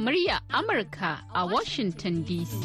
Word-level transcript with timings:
Murya 0.00 0.40
Amurka 0.48 1.18
a 1.34 1.44
Washington 1.44 2.24
DC. 2.24 2.56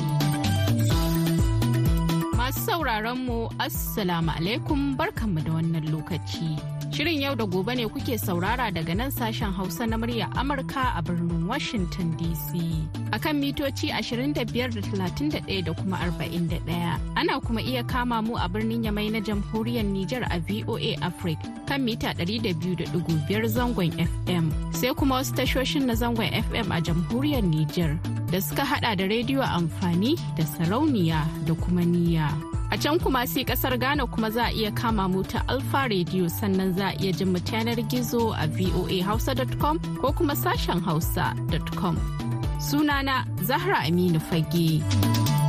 Masu 2.40 2.60
sauraron 2.64 3.20
mu 3.28 3.50
Assalamu 3.60 4.32
alaikum 4.32 4.96
barkanmu 4.96 5.44
da 5.44 5.52
wannan 5.60 5.84
lokaci. 5.92 6.75
Shirin 6.96 7.20
yau 7.22 7.36
da 7.36 7.44
gobe 7.44 7.76
ne 7.76 7.84
kuke 7.92 8.16
saurara 8.18 8.72
daga 8.72 8.96
nan 8.96 9.12
sashen 9.12 9.52
Hausa 9.54 9.86
na 9.86 9.98
murya 9.98 10.32
Amurka 10.32 10.96
a 10.98 11.02
birnin 11.04 11.46
Washington 11.46 12.16
DC. 12.16 12.56
Akan 13.12 13.36
mitoci 13.44 13.92
25.31 13.92 15.66
da 15.66 15.74
kuma 15.76 15.98
41. 16.00 16.96
Ana 17.20 17.42
kuma 17.44 17.60
iya 17.60 17.84
kama 17.84 18.22
mu 18.24 18.38
a 18.40 18.48
birnin 18.48 18.86
Yamai 18.88 19.12
na 19.12 19.20
jamhuriyar 19.20 19.84
Nijar 19.84 20.24
a 20.32 20.40
VOA 20.40 20.96
Africa 21.04 21.44
kan 21.68 21.84
mita 21.84 22.16
200.5 22.16 22.88
zangon 23.52 23.92
FM. 24.00 24.48
Sai 24.72 24.94
kuma 24.96 25.16
wasu 25.20 25.36
tashoshin 25.36 25.84
na 25.92 26.00
zangon 26.00 26.32
FM 26.32 26.72
a 26.72 26.80
jamhuriyar 26.80 27.44
Nijar 27.44 28.00
da 28.32 28.40
suka 28.40 28.64
hada 28.64 28.96
da 28.96 29.04
rediyo 29.04 29.44
amfani 29.44 30.16
da 30.40 30.48
sarauniya 30.48 31.28
da 31.44 31.52
kuma 31.60 31.84
niyya. 31.84 32.55
A 32.72 32.78
can 32.78 33.00
kuma 33.00 33.26
sai 33.28 33.44
ƙasar 33.46 33.80
Ghana 33.80 34.08
kuma 34.08 34.32
za 34.32 34.46
a 34.46 34.52
iya 34.52 34.72
kama 34.76 35.08
mu 35.08 35.24
ta 35.24 35.42
Alfa 35.48 35.88
Radio 35.90 36.26
sannan 36.28 36.74
za 36.76 36.88
a 36.90 36.94
iya 37.00 37.12
jin 37.16 37.32
mu 37.32 37.40
yanar 37.40 37.78
gizo 37.90 38.34
a 38.34 38.48
voahausa.com 38.48 39.80
ko 40.02 40.12
kuma 40.12 40.34
sashen 40.36 40.82
hausa.com. 40.82 41.96
Sunana 42.60 43.26
Zahra 43.46 43.86
Aminu 43.86 44.20
Fage. 44.20 45.45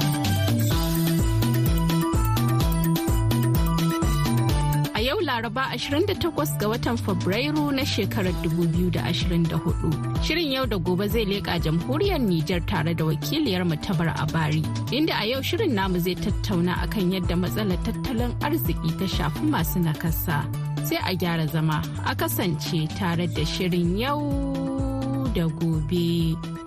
Laraba 5.37 5.65
28 5.77 6.57
ga 6.61 6.67
watan 6.69 6.97
Fabrairu 6.97 7.65
na 7.73 7.85
shekarar 7.85 8.33
2024. 8.45 10.25
Shirin 10.25 10.53
yau 10.53 10.65
da 10.67 10.77
gobe 10.79 11.09
zai 11.09 11.25
leƙa 11.27 11.59
jamhuriyar 11.61 12.21
Nijar 12.21 12.61
tare 12.67 12.95
da 12.95 13.05
wakiliyar 13.05 13.69
tabar 13.83 14.09
a 14.17 14.25
bari. 14.33 14.63
Inda 14.97 15.13
a 15.21 15.27
yau 15.29 15.41
shirin 15.43 15.73
namu 15.75 15.99
zai 16.01 16.15
tattauna 16.15 16.73
akan 16.85 17.13
yadda 17.13 17.37
matsalar 17.37 17.77
tattalin 17.85 18.33
arziki 18.41 18.91
ta 18.99 19.05
shafi 19.17 19.45
masu 19.53 19.79
nakasa. 19.85 20.39
Sai 20.89 20.97
a 21.05 21.15
gyara 21.15 21.47
zama 21.53 21.83
a 22.07 22.15
kasance 22.17 22.89
tare 22.97 23.27
da 23.27 23.45
shirin 23.45 23.99
yau 23.99 25.29
da 25.35 25.45
gobe. 25.61 26.66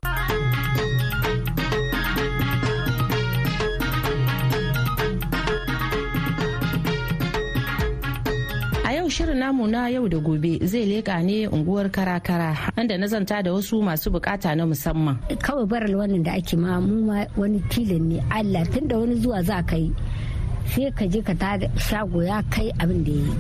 Shirin 9.19 9.35
namu 9.43 9.67
na 9.67 9.87
yau 9.91 10.07
da 10.07 10.15
gobe 10.17 10.63
zai 10.63 10.85
leƙa 10.87 11.19
ne 11.27 11.43
unguwar 11.51 11.91
karakara 11.91 12.55
inda 12.79 12.95
na 12.97 13.03
zanta 13.07 13.43
da 13.43 13.51
wasu 13.51 13.83
masu 13.83 14.07
buƙata 14.15 14.55
na 14.55 14.63
musamman. 14.63 15.19
Kawai 15.43 15.67
baral 15.67 15.91
wannan 15.99 16.23
da 16.23 16.39
ake 16.39 16.55
ma 16.55 16.79
mu 16.79 17.03
wani 17.35 17.59
tilin 17.67 18.15
ne. 18.15 18.23
Allah 18.31 18.63
tunda 18.71 18.95
wani 18.95 19.19
zuwa 19.19 19.43
za 19.43 19.59
ka 19.67 19.75
yi 19.75 19.91
sai 20.71 20.87
ka 20.95 21.03
je 21.11 21.19
ka 21.21 21.33
tada 21.35 21.67
shago 21.75 22.23
ya 22.23 22.39
kai 22.47 22.71
abin 22.79 23.03
da 23.03 23.11
ya 23.11 23.27
yi. 23.27 23.35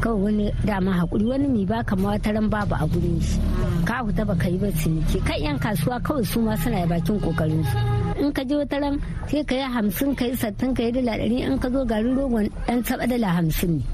kawai 0.00 0.22
wani 0.24 0.48
dama 0.64 0.92
haƙuri 0.96 1.28
wani 1.28 1.48
mai 1.52 1.64
baka 1.68 1.92
ma 1.96 2.16
wataran 2.16 2.48
babu 2.48 2.72
a 2.74 2.88
gurin 2.88 3.20
shi. 3.20 3.36
Ka 3.84 4.00
fita 4.00 4.24
baka 4.24 4.48
yi 4.48 4.56
ba 4.56 4.72
ciniki. 4.72 5.20
Kai 5.28 5.44
yan 5.44 5.58
kasuwa 5.60 6.00
kawai 6.00 6.24
su 6.24 6.40
ma 6.40 6.56
suna 6.56 6.86
bakin 6.88 7.20
ƙoƙarin 7.20 7.64
su. 7.68 7.76
In 8.24 8.32
ka 8.32 8.42
je 8.48 8.56
wataran 8.56 8.96
sai 9.28 9.44
ka 9.44 9.54
yi 9.60 9.66
hamsin 9.76 10.16
ka 10.16 10.24
yi 10.24 10.32
sattin 10.40 10.72
ka 10.72 10.82
yi 10.88 10.92
dala 10.92 11.20
ɗari. 11.20 11.38
In 11.44 11.58
ka 11.60 11.68
zo 11.68 11.84
garin 11.84 12.16
rogon 12.16 12.48
ɗan 12.64 12.80
taɓa 12.80 13.04
dala 13.12 13.28
hamsin 13.36 13.76
ne. 13.76 13.84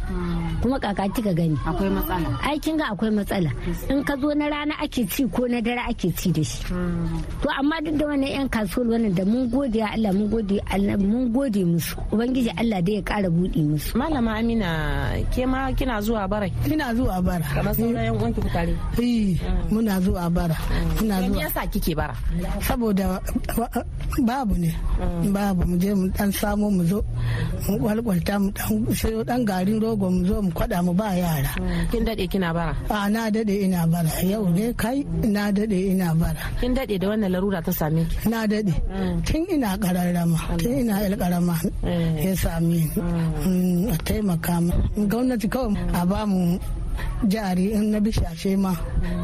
Kuma 0.62 0.78
kaka 0.80 1.08
kika 1.14 1.32
gani. 1.34 1.56
Akwai 1.66 1.90
matsala. 1.90 2.28
Ai 2.42 2.58
kin 2.58 2.76
ga 2.76 2.92
akwai 2.92 3.10
matsala. 3.10 3.50
In 3.90 4.02
ka 4.04 4.14
zo 4.20 4.32
na 4.34 4.46
rana 4.48 4.74
ake 4.82 5.06
ci 5.10 5.24
ko 5.28 5.46
na 5.46 5.60
dare 5.60 5.82
ake 5.90 6.12
ci 6.16 6.30
da 6.32 6.42
shi. 6.42 6.64
To 7.42 7.48
amma 7.58 7.80
duk 7.84 7.96
da 7.98 8.04
wannan 8.06 8.30
yan 8.30 8.48
kasuwar 8.48 8.96
wannan 8.98 9.14
da 9.14 9.24
mun 9.24 9.48
gode 9.50 9.76
ya 9.78 9.88
Allah 9.94 10.12
mun 10.12 10.28
gode 10.30 10.56
Allah 10.70 10.96
mun 10.98 11.32
gode 11.32 11.62
musu. 11.64 11.96
Ubangiji 12.12 12.50
Allah 12.56 12.80
da 12.82 12.92
ya 12.92 13.02
ƙara 13.02 13.28
buɗe 13.30 13.60
musu. 13.66 13.96
Malama 13.98 14.36
Amina 14.38 14.68
ke 15.34 15.46
ma 15.46 15.72
kina 15.72 16.00
zuwa 16.00 16.28
bara? 16.28 16.46
Ina 16.66 16.94
zuwa 16.94 17.22
bara. 17.22 17.44
Kamar 17.54 17.74
sauran 17.74 18.04
yan 18.04 18.14
uwanki 18.16 18.40
ku 18.40 18.48
tare. 18.52 18.74
Eh 19.00 19.36
muna 19.70 20.00
zuwa 20.00 20.28
bara. 20.30 20.56
Muna 21.00 21.20
me 21.20 21.28
zuwa. 21.28 21.42
yasa 21.42 21.66
kike 21.72 21.94
bara? 21.96 22.14
Saboda 22.60 23.20
babu 24.24 24.54
ne. 24.56 24.70
Babu 25.32 25.62
mu 25.66 25.76
je 25.78 25.94
mu 25.94 26.08
dan 26.12 26.32
samu 26.32 26.70
mu 26.70 26.84
zo 26.84 27.00
mu 27.68 27.78
kwalkwalta 27.80 28.38
mu 28.40 28.50
dan 28.52 28.86
sayo 28.94 29.20
dan 29.24 29.44
garin 29.44 29.80
rogo 29.80 30.08
mu 30.10 30.24
zo 30.24 30.35
mu 30.42 30.50
kwada 30.52 30.82
mu 30.82 30.92
ba 30.94 31.08
yara. 31.14 31.50
Kin 31.90 32.04
daɗe 32.06 32.24
kina 32.32 32.52
bara? 32.54 32.74
A 32.90 33.08
na 33.10 33.30
daɗe 33.30 33.54
ina 33.64 33.86
bara. 33.92 34.10
Yau 34.30 34.48
ne 34.48 34.72
kai 34.82 34.98
na 35.34 35.50
daɗe 35.56 35.78
ina 35.92 36.14
bara. 36.14 36.40
Kin 36.60 36.74
daɗe 36.76 36.98
da 37.00 37.06
wannan 37.08 37.30
larura 37.32 37.60
ta 37.66 37.72
same 37.72 38.04
ki? 38.10 38.28
Na 38.28 38.46
daɗe. 38.46 38.72
Tun 39.26 39.44
ina 39.54 39.70
kararrama 39.82 40.38
tun 40.60 40.72
ina 40.80 40.94
yar 41.02 41.16
karama 41.22 41.54
ya 42.24 42.34
same 42.36 42.68
ni. 42.68 43.88
A 43.90 43.96
taimaka 44.06 44.54
mu 44.64 44.72
gwamnati 45.10 45.48
kawai 45.48 45.76
a 45.94 46.06
ba 46.06 46.26
mu 46.26 46.58
jari 47.28 47.72
in 47.72 47.90
na 47.92 47.98
bishashe 48.00 48.56
ma 48.58 48.72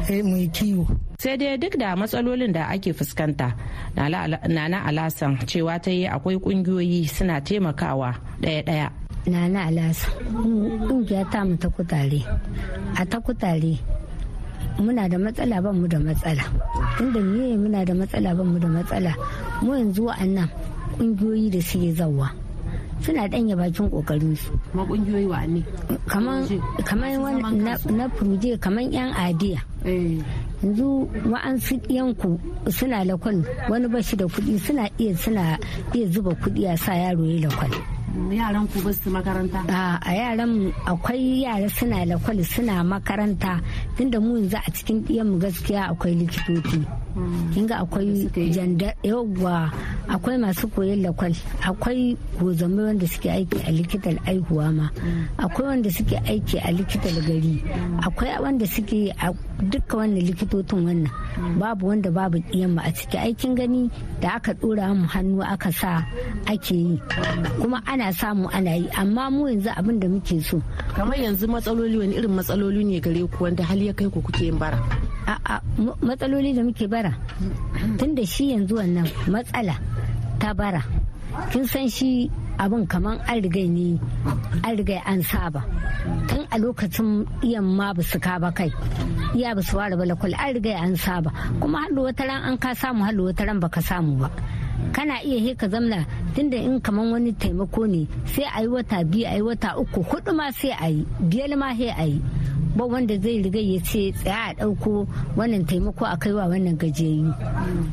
mu 0.09 0.35
yi 0.37 0.47
kiwo. 0.55 0.85
Sai 1.19 1.37
dai 1.37 1.57
duk 1.57 1.75
da 1.81 1.95
matsalolin 1.95 2.51
da 2.53 2.63
ake 2.73 2.91
fuskanta 2.93 3.47
nana 3.95 4.79
alasan 4.89 5.37
cewa 5.49 5.75
ta 5.83 5.89
yi 5.91 6.05
akwai 6.15 6.37
kungiyoyi 6.43 7.07
suna 7.07 7.35
taimakawa 7.41 8.09
ɗaya-ɗaya 9.25 9.49
Nana 9.49 9.65
Alasa, 9.67 10.07
ƙungiya 10.87 11.31
ta 11.31 11.43
mu 11.45 11.55
ta 11.57 11.69
kutare. 11.69 12.23
A 12.97 13.05
ta 13.05 13.19
kutare 13.19 13.79
muna 14.79 15.07
da 15.09 15.17
matsala 15.17 15.61
ban 15.63 15.79
mu 15.79 15.87
da 15.87 15.97
matsala. 15.99 16.43
Tunda 16.97 17.19
miye 17.19 17.55
muna 17.57 17.85
da 17.85 17.93
matsala 17.93 18.35
ban 18.35 18.45
mu 18.47 18.59
da 18.59 18.67
matsala. 18.67 19.13
Mu 19.61 19.73
yanzu 19.73 20.03
wa'annan 20.09 20.49
ƙungiyoyi 20.97 21.51
da 21.51 21.61
suke 21.61 21.93
zawa. 21.95 22.29
Suna 23.01 23.27
ɗanya 23.27 23.55
bakin 23.57 23.89
ƙoƙarinsu. 23.89 24.51
kuma 24.71 24.85
kungiyoyi 24.85 25.27
wa 25.27 25.45
ne 25.45 25.63
Kamar 26.07 26.43
na 27.91 28.07
furuje 28.09 28.59
kamar 28.59 28.83
'yan 28.91 29.11
adiya. 29.13 29.59
yanzu 30.63 31.07
wa'ansu 31.27 31.79
yanku 31.91 32.39
suna 32.71 33.03
lakwal 33.03 33.43
wani 33.69 33.87
bashi 33.87 34.15
da 34.15 34.25
kuɗi 34.25 34.59
suna 34.59 34.87
iya 34.97 35.15
suna 35.17 35.57
iya 35.93 36.07
zuba 36.11 36.31
kuɗi 36.35 36.71
a 36.71 36.77
sa 36.77 36.93
yaro 36.95 37.23
ya 37.27 37.47
lakwal. 37.49 37.71
Yaran 38.31 38.67
ku 38.69 38.79
ba 38.81 38.93
su 38.93 39.09
makaranta? 39.09 39.65
A 39.69 40.11
yaran 40.13 40.71
akwai 40.85 41.41
yara 41.43 41.69
suna 41.69 42.05
lakwal 42.05 42.43
suna 42.45 42.83
makaranta. 42.83 43.61
Tunda 43.97 44.19
mu 44.19 44.37
yanzu 44.37 44.57
a 44.57 44.69
cikin 44.71 45.01
mu 45.25 45.37
gaskiya 45.39 45.89
akwai 45.91 46.15
likitoci. 46.15 47.02
Kinga 47.53 47.75
akwai 47.83 48.27
janda 48.49 48.93
yawwa 49.03 49.71
akwai 50.09 50.37
masu 50.37 50.67
koyon 50.67 51.01
lakwal 51.01 51.33
akwai 51.61 52.17
gozamai 52.39 52.85
wanda 52.85 53.07
suke 53.07 53.29
aiki 53.31 53.57
a 53.67 53.71
likitan 53.71 54.17
aihuwa 54.25 54.71
ma. 54.73 54.85
Akwai 55.37 55.67
wanda 55.67 55.89
suke 55.91 56.17
aiki 56.25 56.57
a 56.59 56.71
likitan 56.71 57.15
gari. 57.25 57.63
Akwai 58.01 58.39
wanda 58.41 58.65
suke 58.67 59.13
a 59.21 59.31
duka 59.69 59.97
wannan 59.97 60.23
likitocin 60.25 60.83
wannan. 60.85 61.11
Babu 61.59 61.87
wanda 61.87 62.11
babu 62.11 62.37
mu 62.53 62.79
a 62.81 62.91
ciki. 62.91 63.17
Aikin 63.17 63.55
gani 63.55 63.89
da 64.21 64.35
aka 64.35 64.53
dora 64.53 64.93
mu 64.93 65.07
hannu 65.07 65.41
aka 65.43 65.71
sa 65.71 66.03
ake 66.47 66.75
yi. 66.75 67.01
Kuma 67.61 67.81
ana 67.85 68.11
samu 68.13 68.49
ana 68.51 68.75
yi. 68.75 68.89
Amma 68.97 69.29
mu 69.31 69.47
yanzu 69.47 69.69
abin 69.75 69.99
da 69.99 70.07
muke 70.07 70.41
so. 70.43 70.61
Kamar 70.95 71.17
yanzu 71.17 71.47
matsaloli 71.47 71.97
wani 71.97 72.15
irin 72.17 72.31
matsaloli 72.35 72.83
ne 72.85 72.99
gare 72.99 73.27
ku 73.31 73.43
wanda 73.43 73.63
hali 73.63 73.87
ya 73.87 73.93
kai 73.93 74.09
ku 74.09 74.21
kuke 74.21 74.45
yin 74.45 74.57
bara? 74.59 74.79
Matsaloli 76.01 76.53
da 76.53 76.61
muke 76.63 76.87
bara 76.87 77.11
tun 77.99 78.15
da 78.15 78.23
shi 78.25 78.51
yanzu 78.53 78.75
wannan 78.79 79.07
matsala 79.31 79.75
ta 80.39 80.53
bara 80.53 80.81
kin 81.51 81.65
san 81.67 81.87
shi 81.89 82.29
abin 82.59 82.85
kamar 82.87 83.17
an 83.27 83.41
rigai 83.41 83.67
ne 83.69 83.99
an 84.63 84.77
rigai 84.77 85.01
an 85.05 85.23
saba. 85.23 85.61
Tun 86.27 86.45
a 86.51 86.57
lokacin 86.59 87.25
iyan 87.41 87.63
ma 87.63 87.93
ba 87.93 88.03
su 88.03 88.19
kaba 88.19 88.51
kai 88.51 88.69
iya 89.33 89.55
ba 89.55 89.61
su 89.63 89.77
ware 89.77 89.95
balakul 89.97 90.33
an 90.37 90.53
rigai 90.55 90.75
an 90.77 90.95
saba. 90.95 91.31
Kuma 91.59 91.79
hallo 91.87 92.03
wata 92.05 92.23
ran 92.29 92.43
an 92.43 92.57
ka 92.57 92.73
samu 92.75 93.01
hallo 93.07 93.23
wata 93.31 93.47
ran 93.47 93.59
baka 93.59 93.81
samu 93.81 94.19
ba. 94.21 94.29
Kana 94.93 95.23
iya 95.25 95.39
he 95.41 95.55
ka 95.55 95.67
zamna 95.67 96.05
tunda 96.35 96.57
in 96.57 96.77
kaman 96.81 97.09
wani 97.11 97.33
taimako 97.33 97.87
ne 97.89 98.05
sai 98.29 98.45
a 98.45 98.61
yi 98.61 98.67
wata 98.69 99.01
biyu 99.11 99.25
a 99.25 99.35
yi 99.35 99.41
wata 99.41 99.69
uku 99.81 99.99
huɗu 100.09 100.31
ma 100.37 100.51
sai 100.51 100.71
a 100.77 100.87
yi 100.93 101.01
biyar 101.29 101.57
ma 101.57 101.73
he 101.73 101.87
a 101.89 102.05
yi. 102.05 102.21
Ba 102.75 102.83
wanda 102.85 103.15
zai 103.19 103.41
riga 103.43 103.59
ya 103.61 103.79
ce 103.81 104.11
tsaya 104.11 104.49
a 104.49 104.53
ɗauko 104.59 105.07
wannan 105.37 105.65
taimako 105.65 106.05
a 106.05 106.15
kaiwa 106.17 106.49
wannan 106.51 106.77
gajeyu 106.77 107.29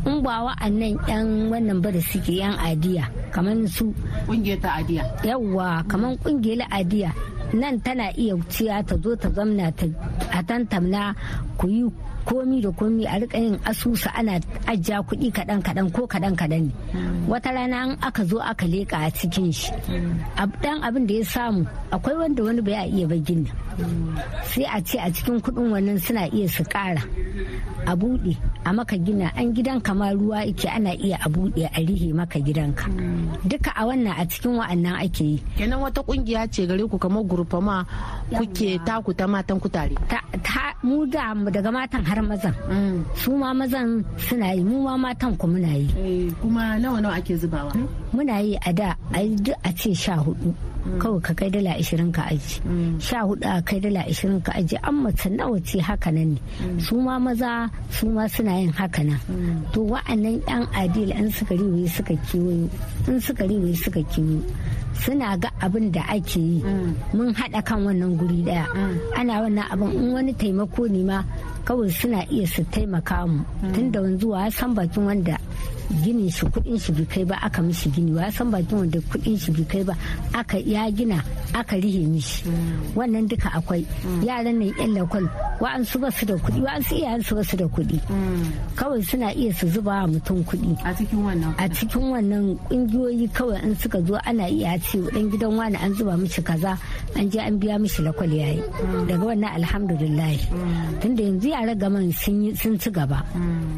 in 0.07 0.19
ba 0.25 0.45
wa'annan 0.47 0.95
yan 1.09 1.27
wannan 1.53 1.79
ba 1.83 1.91
da 1.93 2.01
suke 2.01 2.33
yan 2.41 2.57
adiya 2.59 3.05
kamar 3.31 3.57
su 3.69 3.95
ƙungiyar 4.27 4.61
ta 4.61 4.71
adiya. 4.81 5.05
Yawwa 5.25 5.85
kamar 5.89 6.17
ƙungiyar 6.23 6.67
adiya. 6.71 7.13
Nan 7.53 7.81
tana 7.83 8.11
iya 8.15 8.35
ciya 8.49 8.83
ta 8.87 8.95
zo 8.97 9.17
ta 9.17 9.29
zamna 9.31 9.73
ta 9.75 9.87
a 10.31 10.43
tantamna 10.43 11.15
ku 11.59 11.67
yi 11.67 11.85
komi 12.25 12.61
da 12.63 12.71
komi 12.71 13.05
a 13.07 13.19
riƙa 13.21 13.39
yin 13.41 13.57
asusu 13.65 14.09
ana 14.15 14.41
ajiya 14.67 15.03
kuɗi 15.09 15.33
kaɗan 15.33 15.63
kaɗan 15.63 15.91
ko 15.93 16.07
kaɗan 16.07 16.35
kaɗan 16.37 16.63
ne. 16.67 16.73
Wata 17.29 17.53
rana 17.53 17.77
an 17.77 17.97
aka 18.03 18.25
zo 18.25 18.39
aka 18.39 18.67
leƙa 18.67 19.07
a 19.07 19.11
cikin 19.11 19.53
shi 19.53 19.73
dan 20.63 20.83
abin 20.83 21.07
da 21.07 21.15
ya 21.15 21.25
samu 21.25 21.67
akwai 21.91 22.17
wanda 22.19 22.43
wani 22.43 22.61
bai 22.61 22.89
iya 22.91 23.07
bai 23.07 23.21
gina 23.21 23.51
sai 24.45 24.65
a 24.65 24.81
ce 24.83 24.99
a 24.99 25.09
cikin 25.11 25.41
kuɗin 25.41 25.71
wannan 25.73 25.99
suna 25.99 26.27
iya 26.33 26.49
su 26.49 26.63
ƙara 26.65 27.03
a 27.87 27.97
buɗe 27.97 28.37
a 28.65 28.73
maka 28.73 28.97
gina. 28.99 29.33
An 29.37 29.55
gidan 29.55 29.81
kama 29.83 30.13
ruwa 30.13 30.45
yake 30.45 30.69
ana 30.69 30.93
iya 30.95 31.17
a 31.25 31.29
buɗe 31.29 31.65
a 31.65 31.81
rihe 31.81 32.13
maka 32.15 32.39
gidanka 32.39 32.87
duka 33.49 33.71
a 33.77 33.85
wannan 33.87 34.13
a 34.19 34.25
cikin 34.27 34.57
wa'annan 34.61 35.01
ake 35.05 35.21
yi. 35.25 35.39
Kenan 35.57 35.81
wata 35.81 36.03
ƙungiya 36.05 36.51
ce 36.53 36.67
gare 36.67 36.85
ku 36.89 36.99
kamar 36.99 37.25
gurfama 37.25 37.87
kuke 38.31 38.79
taku 38.85 39.15
ta 39.15 39.27
matan 39.27 39.61
kutare? 39.61 39.97
Mu 40.83 41.05
da 41.07 41.35
daga 41.35 41.69
matan 41.73 42.01
har 42.11 42.21
mazan. 42.31 42.55
Su 43.21 43.31
ma 43.41 43.49
mazan 43.55 44.03
suna 44.19 44.49
yi 44.57 44.63
mu 44.67 44.77
ma 44.87 44.95
matan 45.05 45.33
ku 45.41 45.47
muna 45.47 45.73
yi. 45.81 45.87
Kuma 46.43 46.65
nawa 46.83 46.99
nawa 47.03 47.15
ake 47.23 47.35
zubawa? 47.41 47.71
Muna 48.15 48.37
yi 48.43 48.59
a 48.67 48.73
da 48.73 48.91
a 49.15 49.71
ce 49.79 49.95
sha 49.95 50.15
huɗu. 50.25 50.51
Kawai 51.01 51.21
ka 51.27 51.33
kai 51.39 51.51
dala 51.55 51.73
ashirin 51.81 52.09
ka 52.17 52.23
aji. 52.33 52.55
Sha 53.07 53.19
huɗu 53.29 53.45
a 53.45 53.61
kai 53.69 53.79
dala 53.85 54.01
ashirin 54.11 54.41
ka 54.47 54.53
aji. 54.59 54.77
An 54.83 54.95
mace 55.05 55.29
nawa 55.39 55.57
ce 55.69 55.79
haka 55.79 56.11
nan 56.11 56.35
ne? 56.35 56.39
Su 56.81 56.95
ma 57.07 57.15
maza 57.25 57.69
su 57.97 58.05
ma 58.09 58.25
suna 58.35 58.55
yin 58.61 58.73
haka 58.73 59.03
nan. 59.09 59.21
To 59.73 59.81
wa'annan 59.93 60.37
yan 60.49 60.65
adil 60.81 61.11
an 61.19 61.29
suka 61.31 61.55
riwaye 61.55 61.89
suka 61.97 62.15
kiwo 62.27 62.51
in 63.09 63.21
suka 63.21 63.45
riwaye 63.51 63.77
suka 63.77 64.01
kiwo 64.13 64.41
suna 65.01 65.37
ga 65.43 65.49
abin 65.65 65.93
da 65.93 66.01
ake 66.17 66.41
yi. 66.41 66.59
Mun 67.15 67.29
haɗa 67.39 67.61
kan 67.69 67.85
wannan 67.87 68.17
guri 68.19 68.41
ɗaya 68.49 68.65
ana 69.21 69.35
wannan 69.45 69.67
abin 69.73 69.93
in 69.93 70.13
wani 70.17 70.33
taimako 70.41 70.89
ne 70.91 71.01
ma 71.05 71.19
kawai 71.65 71.91
suna 71.91 72.25
iya 72.31 72.47
su 72.47 72.63
taimaka 72.71 73.27
mu. 73.27 73.45
Tun 73.75 73.91
da 73.93 74.01
wanzu 74.01 74.29
wa 74.31 74.49
san 74.51 74.75
bakin 74.75 75.05
wanda 75.07 75.37
ginin 76.03 76.31
shi 76.31 76.47
kuɗin 76.47 76.79
shi 76.81 76.93
bai 76.93 77.07
kai 77.07 77.25
ba 77.25 77.37
aka 77.43 77.63
mishi 77.63 77.89
gini. 77.91 78.13
Wa 78.15 78.31
san 78.31 78.51
bakin 78.51 78.79
wanda 78.79 78.99
kuɗin 79.11 79.37
shi 79.39 79.51
bai 79.53 79.65
kai 79.69 79.83
ba 79.85 79.95
aka 80.35 80.59
ya 80.59 80.91
gina 80.91 81.19
aka 81.55 81.77
rihe 81.77 82.07
mishi. 82.07 82.45
Wannan 82.95 83.29
duka 83.29 83.49
akwai. 83.59 83.83
Yaran 84.23 84.59
nan 84.59 84.73
yan 84.79 84.95
lakwal 84.97 85.27
wa'ansu 85.61 86.01
ba 86.01 86.09
su 86.11 86.25
da 86.27 86.35
kuɗi 86.41 86.61
wa'ansu 86.65 86.95
iyayen 86.97 87.23
su 87.23 87.35
ba 87.37 87.45
su 87.45 87.57
da 87.57 87.67
kuɗi 87.69 88.01
kawai 88.77 89.03
suna 89.05 89.29
iya 89.37 89.53
su 89.53 89.69
zuba 89.69 90.07
mutum 90.09 90.41
kuɗi 90.45 90.73
a 90.85 90.95
cikin 90.97 91.21
wannan 91.21 91.53
a 91.61 91.69
cikin 91.69 92.01
wannan 92.09 92.57
kungiyoyi 92.69 93.29
kawai 93.29 93.61
in 93.63 93.77
suka 93.77 94.01
zo 94.09 94.17
ana 94.25 94.49
iya 94.49 94.79
ce 94.81 94.97
dan 95.13 95.29
gidan 95.29 95.53
wani 95.61 95.77
an 95.77 95.93
zuba 95.95 96.17
mishi 96.17 96.41
kaza 96.43 96.79
an 97.15 97.29
je 97.31 97.39
an 97.39 97.61
biya 97.61 97.77
mishi 97.77 98.01
lakwal 98.03 98.33
yayi. 98.33 98.65
Daga 99.05 99.21
wannan 99.21 99.53
alhamdulillah. 99.61 100.33
Tunda 101.01 101.23
yanzu 101.29 101.49
yara 101.51 101.75
gaman 101.75 102.13
sun 102.15 102.55
ci 102.79 102.89
gaba. 102.91 103.21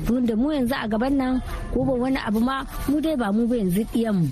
Tunda 0.06 0.34
mu 0.36 0.52
yanzu 0.52 0.74
a 0.76 0.86
gaban 0.88 1.16
nan 1.16 1.42
ko 1.72 1.84
ba 1.88 1.92
wani 1.96 2.20
abu 2.20 2.40
ma 2.40 2.62
mu 2.88 3.00
dai 3.00 3.16
ba 3.16 3.32
mu 3.32 3.46
ba 3.48 3.56
yanzu 3.56 3.82
mu. 4.12 4.26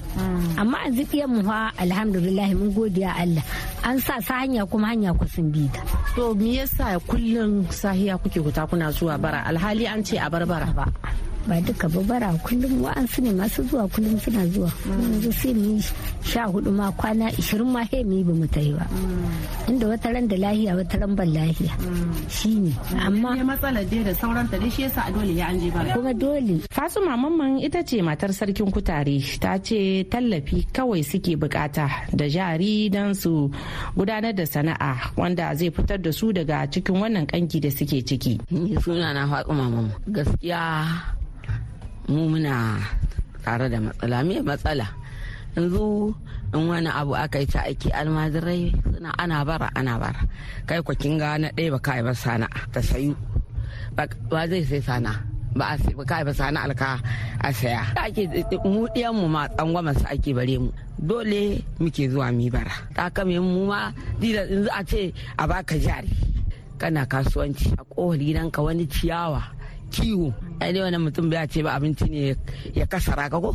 Amma 0.60 0.78
yanzu 0.86 1.04
mu 1.28 1.40
fa 1.42 1.72
alhamdulillah 1.80 2.48
mun 2.54 2.70
godiya 2.76 3.16
Allah. 3.16 3.44
An 3.84 3.96
sa 3.98 4.20
sa 4.20 4.44
hanya 4.44 4.68
kuma 4.68 4.92
hanya 4.92 5.16
ku 5.16 5.24
sun 5.24 5.48
bi 5.50 5.64
ta. 5.72 5.80
To 6.14 6.34
me 6.36 6.60
yasa 6.60 7.00
kullun 7.08 7.64
sahiya 7.72 8.20
kuke 8.20 8.38
huta 8.44 8.68
kuna 8.68 8.92
zuwa 8.92 9.16
bara? 9.16 9.40
Alhali 9.48 9.88
an 9.88 10.04
ce 10.04 10.20
a 10.20 10.28
barbara 10.28 10.68
ba. 10.76 10.84
Ba 11.48 11.56
duka 11.60 11.88
ba 11.88 12.00
bara 12.04 12.28
kullum 12.44 12.82
wa'ansu 12.84 13.22
ne 13.24 13.32
masu 13.32 13.62
zuwa 13.64 13.88
kullum 13.88 14.18
suna 14.20 14.44
zuwa. 14.52 14.70
Yanzu 14.88 15.32
sai 15.32 15.52
mu 15.54 15.80
sha 16.22 16.44
huɗu 16.52 16.70
ma 16.72 16.90
kwana 16.92 17.30
ishirin 17.40 17.70
ma 17.72 17.82
he 17.90 18.04
mu 18.04 18.14
yi 18.18 18.24
ba 18.24 18.32
mu 18.34 18.46
ta 18.46 18.60
yi 18.60 18.72
ba. 18.76 18.84
Inda 19.68 19.86
wata 19.88 20.12
ran 20.12 20.28
da 20.28 20.36
lahiya 20.36 20.76
wata 20.76 20.96
ran 21.00 21.14
ban 21.16 21.28
lahiya. 21.32 21.72
Shi 22.28 22.50
ne 22.60 22.72
amma 23.06 23.30
matsalar 23.48 23.84
dai 23.90 24.02
da 24.04 24.12
sauranta 24.20 24.56
dai 24.60 24.70
shi 24.74 24.82
yasa 24.84 25.00
a 25.08 25.12
dole 25.12 25.32
ya 25.32 25.46
an 25.48 25.58
je 25.60 25.68
bara. 25.70 25.94
Kuma 25.96 26.12
dole. 26.14 26.56
Fasuma 26.70 27.16
Mamman 27.16 27.60
ita 27.64 27.80
ce 27.88 28.02
matar 28.02 28.30
sarkin 28.32 28.70
kutare. 28.70 29.16
Ta 29.40 29.56
ce 29.58 30.04
tallafi 30.12 30.66
kawai 30.72 31.02
suke 31.04 31.36
buƙata 31.40 31.86
da 32.12 32.24
jari 32.28 32.90
don 32.90 33.14
su 33.14 33.50
gudanar 33.96 34.34
da 34.36 34.44
sana'a 34.44 35.16
wanda 35.16 35.54
zai 35.56 35.70
fitar 35.70 35.98
da 35.98 36.10
su 36.12 36.32
daga 36.32 36.66
cikin 36.72 36.96
wannan 37.00 37.26
kanki 37.26 37.60
da 37.60 37.70
suke 37.70 38.04
ciki. 38.04 38.38
Ni 38.50 38.76
suna 38.80 39.12
na 39.12 39.26
Fatsuma 39.26 39.64
Mamman. 39.72 39.88
Gaskiya 40.08 40.60
mu 42.10 42.26
muna 42.32 42.54
tare 43.44 43.66
da 43.72 43.78
matsala. 43.80 44.18
Me 44.26 44.36
matsala? 44.42 44.86
Yanzu 45.56 46.14
in 46.54 46.66
wani 46.68 46.90
abu 46.90 47.14
aka 47.14 47.38
yi 47.42 47.46
ta 47.46 47.60
aiki 47.66 47.88
almajirai 47.94 48.74
suna 48.94 49.10
ana 49.22 49.44
bara 49.48 49.68
ana 49.78 49.94
bara. 50.02 50.22
Kai 50.66 50.80
kwa 50.82 50.94
kin 51.00 51.18
ga 51.18 51.38
na 51.38 51.48
ɗaya 51.56 51.70
ba 51.74 51.78
kai 51.86 52.00
ba 52.06 52.12
sana'a 52.14 52.60
ta 52.74 52.80
sayu. 52.82 53.14
Ba 53.96 54.42
zai 54.50 54.62
sai 54.70 54.82
sana? 54.88 55.12
Ba 55.58 55.74
a 55.74 55.76
sai 55.82 55.94
ba 55.98 56.04
kai 56.10 56.22
ba 56.26 56.32
sana 56.34 56.58
alka 56.66 56.90
a 57.42 57.48
saya. 57.54 57.82
Ake 57.98 58.22
mu 58.66 58.86
ɗiyan 58.94 59.14
mu 59.18 59.26
ma 59.34 59.42
tsangwama 59.54 59.92
su 59.98 60.04
ake 60.12 60.30
bare 60.38 60.56
mu. 60.62 60.70
Dole 61.08 61.42
muke 61.80 62.04
zuwa 62.12 62.28
mi 62.38 62.46
bara. 62.54 62.74
Ta 62.96 63.10
kame 63.16 63.36
mu 63.40 63.66
ma 63.70 63.90
dila 64.20 64.42
yanzu 64.50 64.70
a 64.70 64.80
ce 64.90 65.02
a 65.38 65.44
baka 65.50 65.74
jari. 65.78 66.10
Kana 66.80 67.02
kasuwanci 67.12 67.74
a 67.78 67.82
kohar 67.92 68.18
gidanka 68.18 68.60
wani 68.62 68.86
ciyawa. 68.86 69.42
Kiwo. 69.90 70.30
Ai 70.62 70.70
dai 70.72 70.82
wannan 70.86 71.02
mutum 71.02 71.26
bai 71.30 71.46
ce 71.50 71.60
ba 71.62 71.74
abinci 71.76 72.06
ne 72.08 72.34
ya 72.74 72.86
kasara 72.86 73.26
ka 73.28 73.38
ko? 73.42 73.52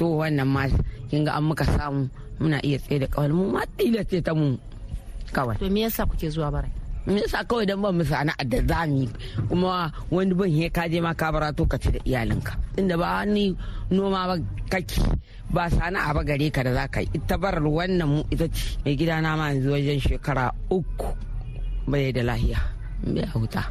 To 0.00 0.18
wannan 0.24 0.48
ma 0.48 0.64
kin 1.12 1.24
ga 1.24 1.36
an 1.36 1.44
muka 1.44 1.64
samu 1.64 2.08
muna 2.40 2.58
iya 2.64 2.78
tsaye 2.78 2.98
da 3.02 3.06
kawai 3.06 3.28
mu 3.34 3.52
ma 3.52 3.62
dila 3.76 4.02
ce 4.08 4.22
ta 4.24 4.32
mu 4.34 4.56
kawai. 5.32 5.58
To 5.60 5.68
me 5.70 5.84
yasa 5.84 6.06
kuke 6.06 6.30
zuwa 6.30 6.50
bara 6.50 6.68
me 7.08 7.20
yasa 7.24 7.40
kawai 7.44 7.64
dan 7.66 7.80
ban 7.80 7.96
musu 7.96 8.12
sana'a 8.12 8.44
da 8.44 8.58
zami 8.68 9.08
kuma 9.48 9.88
wani 10.12 10.34
ban 10.36 10.48
he 10.52 10.68
ka 10.68 10.84
je 10.88 11.00
ma 11.00 11.14
ka 11.16 11.32
barato 11.32 11.64
ka 11.66 11.76
ci 11.80 11.90
da 11.92 12.00
iyalinka. 12.04 12.52
Inda 12.78 12.96
ba 13.00 13.24
ni 13.26 13.56
noma 13.90 14.28
ba 14.28 14.36
kake 14.70 15.00
ba 15.50 15.66
sana'a 15.72 16.12
ba 16.14 16.22
gare 16.24 16.46
ka 16.52 16.62
da 16.62 16.72
za 16.76 16.84
ka 16.88 17.00
yi. 17.00 17.08
Ita 17.16 17.34
barar 17.40 17.64
wannan 17.64 18.06
mu 18.08 18.20
ita 18.30 18.46
ce. 18.52 18.76
Mai 18.84 18.94
gidana 18.96 19.34
ma 19.36 19.50
yanzu 19.50 19.72
wajen 19.72 19.98
shekara 20.00 20.52
uku 20.70 21.10
bai 21.88 22.12
da 22.12 22.20
lahiya 22.22 22.60
bai 23.02 23.24
huta 23.32 23.64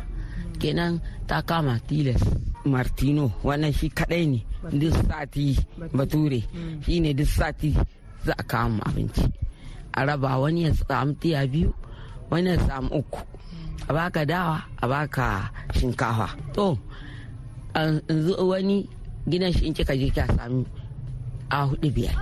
kenan 0.59 1.00
ta 1.30 1.42
kama 1.42 1.80
tilas. 1.88 2.21
Martino 2.68 3.31
wannan 3.48 3.71
shi 3.71 3.88
kadai 3.89 4.25
ne 4.27 4.39
duk 4.75 4.92
sati 5.07 5.56
bature. 5.95 6.42
shi 6.83 7.00
ne 7.00 7.13
duk 7.15 7.27
sati 7.30 7.71
za 8.25 8.33
a 8.36 8.44
kama 8.44 8.83
abinci. 8.83 9.24
A 9.95 10.04
raba 10.06 10.36
wani 10.38 10.63
ya 10.68 10.71
samu 10.75 11.13
tiya 11.15 11.48
biyu 11.48 11.71
wani 12.30 12.50
ya 12.50 12.59
samu 12.68 12.89
uku. 13.00 13.21
A 13.88 13.92
baka 13.95 14.25
dawa 14.27 14.59
a 14.83 14.86
baka 14.88 15.48
shinkafa. 15.74 16.27
To 16.54 16.75
yanzu 17.75 18.36
wani 18.43 18.84
gidan 19.29 19.53
shi 19.55 19.67
in 19.67 19.74
kika 19.74 19.96
je 19.96 20.10
kya 20.12 20.27
sami 20.36 20.65
a 21.50 21.63
huɗu 21.72 21.88
biyar. 21.96 22.15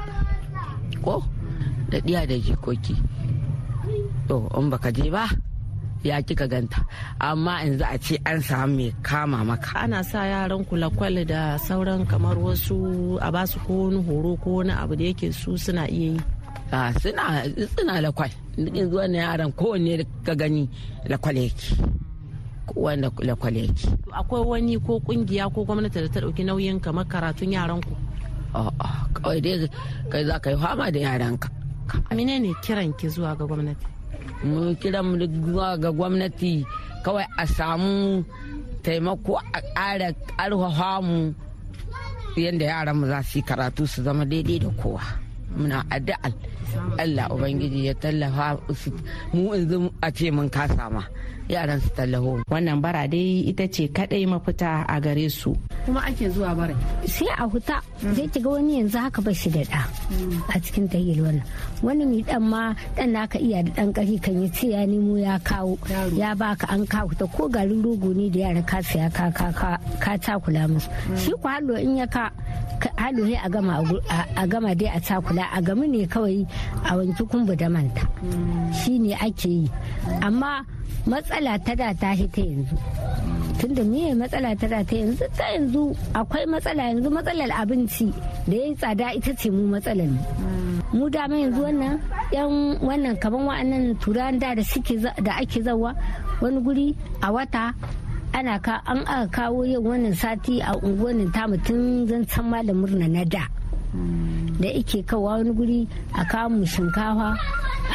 Ko? 1.01 1.24
Da 1.89 1.98
diya 2.05 2.25
da 2.29 2.38
jikoki. 2.38 2.93
To 4.29 4.45
in 4.57 4.69
baka 4.69 4.91
je 4.93 5.10
ba 5.10 5.25
ya 6.05 6.21
kika 6.21 6.47
ganta. 6.47 6.85
Amma 7.19 7.62
yanzu 7.65 7.83
a 7.83 7.97
ce 7.97 8.15
an 8.25 8.39
samu 8.41 8.75
mai 8.77 8.91
kama 9.01 9.43
maka. 9.45 9.71
Ana 9.83 10.03
sa 10.03 10.19
yaran 10.25 10.63
kulakwal 10.65 11.25
da 11.27 11.57
sauran 11.57 12.05
kamar 12.07 12.35
wasu 12.38 13.17
a 13.21 13.31
ba 13.31 13.47
su 13.47 13.57
ko 13.65 13.74
wani 13.89 14.03
horo 14.05 14.38
ko 14.38 14.50
wani 14.62 14.71
abu 14.71 14.95
da 14.95 15.03
yake 15.09 15.33
su 15.33 15.57
suna 15.57 15.88
iya 15.89 16.13
yi. 16.13 16.21
Suna 17.01 17.43
suna 17.75 18.01
lakwal. 18.01 18.29
Yanzu 18.57 18.95
wannan 18.97 19.21
yaran 19.25 19.51
kowanne 19.51 20.05
ka 20.25 20.33
gani 20.35 20.69
lakwal 21.09 21.38
yake. 21.38 21.74
Wanda 22.75 23.09
lakwal 23.25 23.55
yake. 23.57 23.88
Akwai 24.13 24.41
wani 24.45 24.77
ko 24.79 25.00
ƙungiya 25.00 25.50
ko 25.53 25.65
gwamnati 25.65 26.01
da 26.01 26.07
ta 26.09 26.19
ɗauki 26.21 26.43
nauyin 26.45 26.79
kamar 26.79 27.05
karatun 27.09 27.51
yaran 27.51 27.81
ku? 27.81 27.93
Kawai 29.13 29.41
dai 29.41 29.67
kai 30.12 30.24
za 30.25 30.39
ka 30.39 30.50
yi 30.51 30.57
fama 30.57 30.91
da 30.91 31.00
yaranka. 31.00 31.50
Menene 32.13 32.53
kiran 32.63 32.93
ki 32.97 33.09
zuwa 33.09 33.35
ga 33.38 33.45
gwamnati? 33.45 33.94
Mun 34.43 34.75
kira 34.81 35.00
mu 35.03 35.17
ga 35.81 35.89
gwamnati 35.91 36.65
kawai 37.03 37.25
a 37.38 37.45
samu 37.48 38.24
taimako 38.84 39.38
a 39.53 39.60
ƙara 39.75 40.10
ƙarfafa 40.38 41.01
mu 41.01 41.34
yadda 42.36 42.65
yaran 42.65 42.98
mu 43.00 43.05
za 43.07 43.22
su 43.24 43.39
yi 43.39 43.43
karatu 43.45 43.88
su 43.88 44.03
zama 44.03 44.25
daidai 44.25 44.60
da 44.60 44.69
kowa. 44.81 45.25
Muna 45.57 45.83
addu'al 45.89 46.33
Allah 47.00 47.27
Ubangiji 47.31 47.88
ya 47.88 47.93
tallafa 47.95 48.59
mu 49.33 49.53
yanzu 49.55 49.91
a 50.01 50.12
ce 50.12 50.31
mun 50.31 50.50
kasa 50.50 50.89
ma 50.91 51.03
yaran 51.50 51.77
su 51.81 51.89
tallaho. 51.93 52.41
Wannan 52.50 52.81
bara 52.81 53.05
dai 53.07 53.45
ita 53.45 53.67
ce 53.69 53.85
kadai 53.93 54.25
mafita 54.25 54.81
a 54.89 54.97
gare 55.00 55.29
su. 55.29 55.53
Kuma 55.85 56.01
ake 56.09 56.25
zuwa 56.33 56.57
bara. 56.57 56.74
Sai 57.05 57.29
a 57.38 57.45
huta. 57.45 57.77
Zai 58.01 58.27
kiga 58.33 58.50
wani 58.50 58.81
yanzu 58.81 58.97
haka 58.97 59.21
ba 59.21 59.31
shi 59.33 59.50
da 59.53 59.62
ɗa 59.62 59.81
a 60.50 60.55
cikin 60.59 60.89
tayyil 60.89 61.21
wannan. 61.21 61.45
Wani 61.85 62.03
mai 62.09 62.21
dan 62.25 62.41
ma 62.50 62.74
dan 62.97 63.13
naka 63.13 63.38
iya 63.38 63.62
da 63.62 63.71
dan 63.77 63.93
ƙarfi 63.93 64.17
kan 64.25 64.41
yi 64.41 64.50
ce 64.50 64.67
ya 64.74 64.81
nemo 64.89 65.15
ya 65.21 65.38
kawo. 65.45 65.77
Ya 66.17 66.33
baka 66.33 66.65
an 66.74 66.81
kawo 66.89 67.13
ta. 67.13 67.25
Ko 67.29 67.45
garin 67.47 67.81
rogo 67.85 68.09
ne 68.15 68.25
da 68.33 68.39
yara 68.50 68.62
ka 68.65 68.81
saya 68.81 69.05
ka 69.13 69.29
ka 69.29 69.53
ka 70.01 70.12
takula 70.17 70.65
musu. 70.65 70.89
Shi 71.13 71.29
ku 71.38 71.45
hallo 71.47 71.77
in 71.77 72.01
ya 72.01 72.07
ka 72.09 72.25
hallo 72.97 73.21
sai 73.29 73.38
a 73.38 73.47
gama 73.53 73.85
a 74.33 74.43
gama 74.50 74.74
dai 74.74 74.89
a 74.97 75.00
takula 75.00 75.44
a 75.53 75.61
gami 75.61 75.87
ne 75.87 76.05
kawai 76.07 76.45
a 76.85 76.91
wanki 76.97 77.23
kumbu 77.29 77.55
da 77.57 77.67
manta. 77.69 78.03
Shi 78.73 78.99
ne 78.99 79.13
ake 79.15 79.49
yi. 79.49 79.69
Amma 80.21 80.65
matsala 81.05 81.53
ta 81.65 81.73
da 81.75 81.93
ta 81.93 82.15
ta 82.15 82.41
yanzu. 82.41 82.75
Tunda 83.59 83.83
me 83.83 84.13
matsala 84.13 84.49
ta 84.59 84.67
da 84.67 84.79
ta 84.83 84.95
yanzu? 84.95 85.25
Ta 85.37 85.45
yanzu 85.53 85.81
akwai 86.13 86.45
matsala. 86.51 86.83
Yanzu 86.89 87.09
matsalar 87.15 87.51
abinci 87.61 88.07
da 88.47 88.55
ya 88.57 88.65
yi 88.69 88.75
tsada 88.75 89.07
ita 89.17 89.31
ce 89.39 89.49
mu 89.49 89.63
matsalar 89.73 90.09
mu. 90.93 91.09
Dama 91.09 91.35
yanzu 91.35 91.61
wannan 91.65 91.95
yan 92.31 92.51
wannan 92.81 93.15
kaman 93.21 93.43
wa'annan 93.45 93.83
turan 94.01 94.39
da 94.39 94.55
da 94.55 95.31
ake 95.41 95.59
zawa 95.61 95.91
wani 96.41 96.59
guri 96.65 96.87
a 97.21 97.31
wata 97.31 97.73
ana 98.33 98.59
ka 98.59 98.81
an 98.85 98.99
aka 99.07 99.27
kawo 99.31 99.63
yin 99.63 99.79
wannan 99.83 100.15
sati 100.15 100.59
a 100.59 100.75
unguwannin 100.75 101.31
ta 101.31 101.47
mutum 101.47 102.03
zan 102.09 102.23
san 102.27 102.45
malam 102.51 102.83
na 102.83 103.23
da. 103.23 103.43
Da 104.60 104.70
ike 104.70 105.04
kawo 105.04 105.24
wani 105.30 105.51
guri 105.51 105.80
a 106.13 106.24
kawo 106.25 106.50
mu 106.50 106.65
shinkafa 106.65 107.36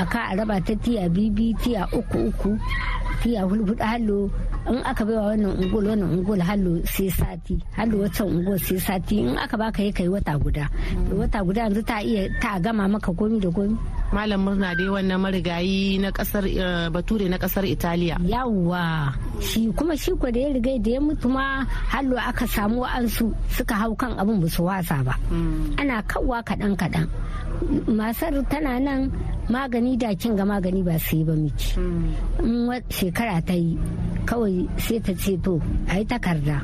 a 0.00 0.04
ka 0.06 0.20
a 0.30 0.36
raba 0.36 0.56
ta 0.64 0.74
tiya 0.74 1.08
bibi 1.10 1.54
tiya 1.62 1.86
uku 1.92 2.18
uku 2.30 2.50
tiya 3.20 3.44
hulhudu 3.44 3.76
hallo. 3.84 4.30
In 4.68 4.76
aka 4.84 5.04
baiwa 5.04 5.32
wannan 5.32 5.56
ungul 5.56 5.84
wannan 5.88 6.08
ungul 6.20 6.40
hallo 6.40 6.80
sai 6.84 7.08
sati. 7.08 7.56
Hallo 7.76 8.04
wata 8.04 8.24
ungul 8.24 8.56
sai 8.60 8.76
sati. 8.78 9.20
In 9.24 9.36
aka 9.36 9.56
baka 9.56 9.82
yi 9.82 9.92
kai 9.92 10.08
wata 10.08 10.36
guda. 10.40 10.68
Wata 11.12 11.40
guda 11.44 11.60
yanzu 11.68 11.82
ta 11.84 12.00
iya 12.04 12.28
ta 12.40 12.60
gama 12.60 12.84
maka 12.88 13.12
komi 13.12 13.40
da 13.40 13.48
komi. 13.50 13.76
Malam 14.10 14.42
murna 14.42 14.74
dai 14.74 14.88
wannan 14.90 15.18
marigayi 15.22 15.98
na 16.02 16.10
ƙasar 16.10 16.42
bature 16.90 17.28
na 17.30 17.38
ƙasar 17.38 17.62
italiya. 17.64 18.18
Yawwa 18.26 19.14
shi 19.40 19.70
kuma 19.72 19.94
shi 19.96 20.10
ko 20.18 20.26
da 20.30 20.40
ya 20.40 20.48
riga 20.50 20.74
da 20.82 20.90
ya 20.90 21.00
mutu 21.00 21.30
ma 21.30 21.62
hallo 21.94 22.18
aka 22.18 22.46
samu 22.46 22.82
wa'ansu 22.82 23.30
suka 23.54 23.74
hau 23.74 23.94
kan 23.94 24.18
abin 24.18 24.42
ba 24.42 24.48
su 24.50 24.66
wasa 24.66 24.98
ba. 25.06 25.14
Ana 25.78 26.02
kawwa 26.02 26.42
kaɗan 26.42 26.74
kaɗan. 26.74 27.06
Masar 27.86 28.34
tana 28.50 28.80
nan 28.82 29.12
magani 29.46 29.94
da 29.98 30.10
kin 30.18 30.34
ga 30.34 30.42
magani 30.44 30.82
ba 30.82 30.98
su 30.98 31.16
yi 31.22 31.24
ba 31.24 31.34
miki. 31.38 31.78
In 32.42 32.66
shekara 32.90 33.38
ta 33.46 33.54
yi 33.54 33.78
kawai 34.26 34.66
sai 34.78 34.98
ta 34.98 35.12
ce 35.14 35.38
to 35.38 35.62
a 35.86 36.02
yi 36.02 36.04
takarda. 36.04 36.58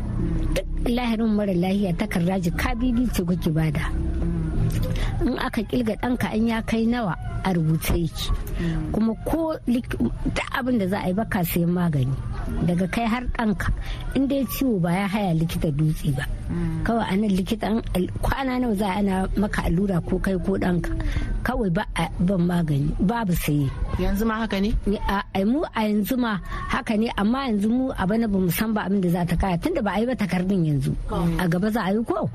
Duk 0.55 0.67
lahirin 0.91 1.31
mara 1.31 1.55
lahiya 1.55 1.95
takarda 1.95 2.43
jika 2.43 2.75
bibi 2.75 3.07
ce 3.15 3.23
kuke 3.23 3.51
ba 3.55 3.71
da. 3.71 3.87
In 5.25 5.39
aka 5.39 5.63
kilga 5.63 5.95
ɗanka 6.03 6.29
an 6.35 6.47
ya 6.49 6.63
kai 6.63 6.85
nawa 6.87 7.15
a 7.45 7.53
rubuce 7.55 7.95
yake. 7.95 8.31
Kuma 8.93 9.15
ko 9.25 9.55
da 10.35 10.43
abin 10.59 10.79
da 10.79 10.87
za 10.89 10.99
a 11.05 11.09
yi 11.09 11.15
baka 11.15 11.45
sayan 11.45 11.71
magani. 11.71 12.15
Daga 12.67 12.87
kai 12.91 13.07
har 13.07 13.25
ɗanka. 13.39 13.71
In 14.15 14.27
dai 14.29 14.45
ciwo 14.51 14.81
ba 14.81 14.91
ya 14.93 15.07
haya 15.07 15.35
likita 15.35 15.71
dutse 15.71 16.11
ba. 16.17 16.25
Kawai 16.85 17.07
a 17.13 17.17
nan 17.17 17.31
likita 17.31 17.69
kwana 18.23 18.59
nawa 18.59 18.75
za 18.77 18.89
ana 18.99 19.29
maka 19.37 19.63
allura 19.67 20.01
ko 20.05 20.19
kai 20.19 20.37
ko 20.45 20.59
ɗanka. 20.59 20.91
Kawai 21.47 21.71
ba 21.71 21.85
ban 22.27 22.41
magani 22.51 22.91
babu 22.99 23.31
saye 23.45 23.71
yanzu 24.03 24.25
ma 24.27 24.35
haka 24.43 24.59
ne? 24.61 24.71
A 25.09 25.41
mu 25.47 25.63
a 25.63 25.81
yanzu 25.89 26.17
ma 26.19 26.33
haka 26.73 26.95
ne 26.99 27.09
amma 27.17 27.47
yanzu 27.49 27.69
mu 27.71 27.85
a 27.97 28.03
bana 28.09 28.27
ba 28.29 28.39
mu 28.39 28.51
san 28.51 28.73
ba 28.75 28.83
abin 28.87 29.01
da 29.01 29.09
za 29.15 29.23
ta 29.25 29.37
kaya 29.37 29.57
tunda 29.63 29.81
ba 29.83 29.95
a 29.95 30.01
yi 30.01 30.07
ba 30.11 30.15
takardun 30.19 30.67
yanzu. 30.69 30.93
A 31.39 31.45
gaba 31.49 31.71
za 31.71 31.81
a 31.87 31.93
yi 31.95 32.03
ko? 32.05 32.29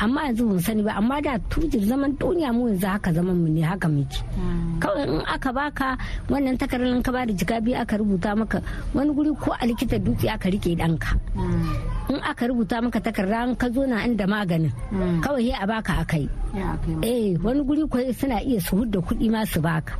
Amma 0.00 0.20
yanzu 0.32 0.42
ba 0.48 0.52
mu 0.56 0.60
sani 0.64 0.82
ba 0.82 0.92
amma 0.96 1.20
da 1.20 1.36
tujir 1.50 1.84
zaman 1.84 2.16
duniya 2.16 2.50
mu 2.56 2.72
yanzu 2.72 2.86
haka 2.88 3.12
zaman 3.12 3.36
mu 3.36 3.48
ne 3.52 3.60
haka 3.62 3.86
muke. 3.88 4.18
Kawai 4.84 5.08
in 5.08 5.24
aka 5.24 5.48
baka 5.56 5.88
wannan 6.28 6.60
takardar 6.60 6.92
ka 7.00 7.08
ba 7.16 7.24
da 7.24 7.32
jika 7.32 7.56
biyu 7.64 7.80
aka 7.80 7.96
rubuta 7.96 8.36
maka 8.36 8.60
wani 8.92 9.10
guri 9.16 9.32
ko 9.40 9.56
a 9.56 9.64
likita 9.64 9.96
dutse 9.96 10.28
aka 10.28 10.52
riƙe 10.52 10.76
danka 10.76 11.16
in 12.12 12.20
aka 12.20 12.44
rubuta 12.52 12.84
maka 12.84 13.00
takarda 13.00 13.48
in 13.48 13.56
ka 13.56 13.72
zo 13.72 13.88
na 13.88 14.04
inda 14.04 14.28
maganin 14.28 14.68
kawai 15.24 15.48
a 15.56 15.64
baka 15.64 16.04
akai 16.04 16.28
eh 17.00 17.32
wani 17.40 17.64
guri 17.64 17.88
ko 17.88 17.96
suna 18.12 18.44
iya 18.44 18.60
su 18.60 18.76
hudda 18.84 19.00
kuɗi 19.00 19.32
ma 19.32 19.40
su 19.48 19.58
baka. 19.64 19.96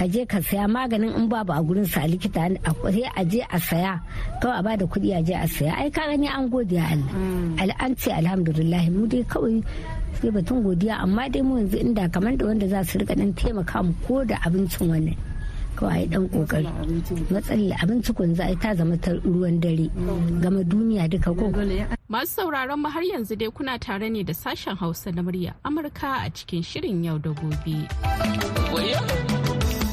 Ka 0.00 0.08
je 0.08 0.24
ka 0.24 0.40
saya 0.40 0.64
maganin 0.64 1.12
in 1.12 1.28
babu 1.28 1.52
a 1.52 1.60
gurin 1.60 1.84
sa 1.84 2.08
likita 2.08 2.48
sai 2.56 3.04
a 3.04 3.22
je 3.26 3.40
a 3.44 3.58
saya. 3.60 4.00
Kawai 4.40 4.56
a 4.56 4.62
ba 4.64 4.72
da 4.78 4.86
kuɗi 4.88 5.12
a 5.12 5.20
je 5.20 5.34
a 5.36 5.44
saya. 5.44 5.76
Ai 5.76 5.90
ka 5.92 6.08
gani 6.08 6.24
an 6.30 6.48
gode 6.48 6.78
Allah. 6.78 7.74
An 7.84 7.92
ce 8.00 8.08
alhamdulillah 8.14 8.88
mu 8.88 9.04
dai 9.10 9.20
kawai 9.28 9.60
sai 10.20 10.30
batun 10.30 10.62
godiya 10.62 10.94
amma 11.02 11.28
dai 11.28 11.42
mu 11.42 11.56
yanzu 11.58 11.76
inda 11.80 12.08
kamar 12.12 12.36
da 12.36 12.46
wanda 12.46 12.68
za 12.68 12.84
su 12.84 12.98
riƙa 12.98 13.16
dan 13.16 13.32
taimaka 13.34 13.82
mu 13.82 13.92
ko 14.06 14.24
da 14.24 14.36
abincin 14.46 14.88
wannan 14.88 15.16
kawai 15.80 16.04
dan 16.10 16.28
ƙoƙari 16.28 16.68
matsalar 17.32 17.76
abinci 17.80 18.12
kun 18.14 18.34
za 18.34 18.44
ta 18.60 18.74
zama 18.74 18.96
ta 19.00 19.10
ruwan 19.24 19.60
dare 19.60 19.88
gama 20.40 20.60
duniya 20.64 21.08
duka 21.08 21.32
ko. 21.34 21.48
Masu 22.10 22.42
sauraron 22.44 22.78
mu 22.82 22.88
har 22.88 23.02
yanzu 23.02 23.36
dai 23.38 23.48
kuna 23.50 23.78
tare 23.78 24.10
ne 24.10 24.22
da 24.22 24.32
sashen 24.32 24.76
hausa 24.76 25.10
na 25.12 25.22
murya 25.22 25.54
amurka 25.64 26.26
a 26.26 26.30
cikin 26.30 26.60
shirin 26.62 27.04
yau 27.04 27.16
da 27.18 27.30
gobe. 27.32 27.88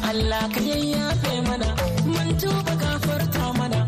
Allah 0.08 0.44
ka 0.52 0.60
yayyafe 0.60 1.34
mana 1.48 1.70
mun 2.04 2.30
tuba 2.42 2.74
gafarta 2.82 3.46
mana 3.60 3.80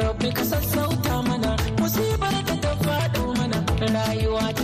rabbi 0.00 0.30
ka 0.36 0.42
sassauta 0.44 1.16
mana 1.28 1.56
musibar 1.80 2.34
da 2.48 2.54
ta 2.64 2.72
faɗo 2.84 3.24
mana 3.38 3.58
rayuwa 3.94 4.57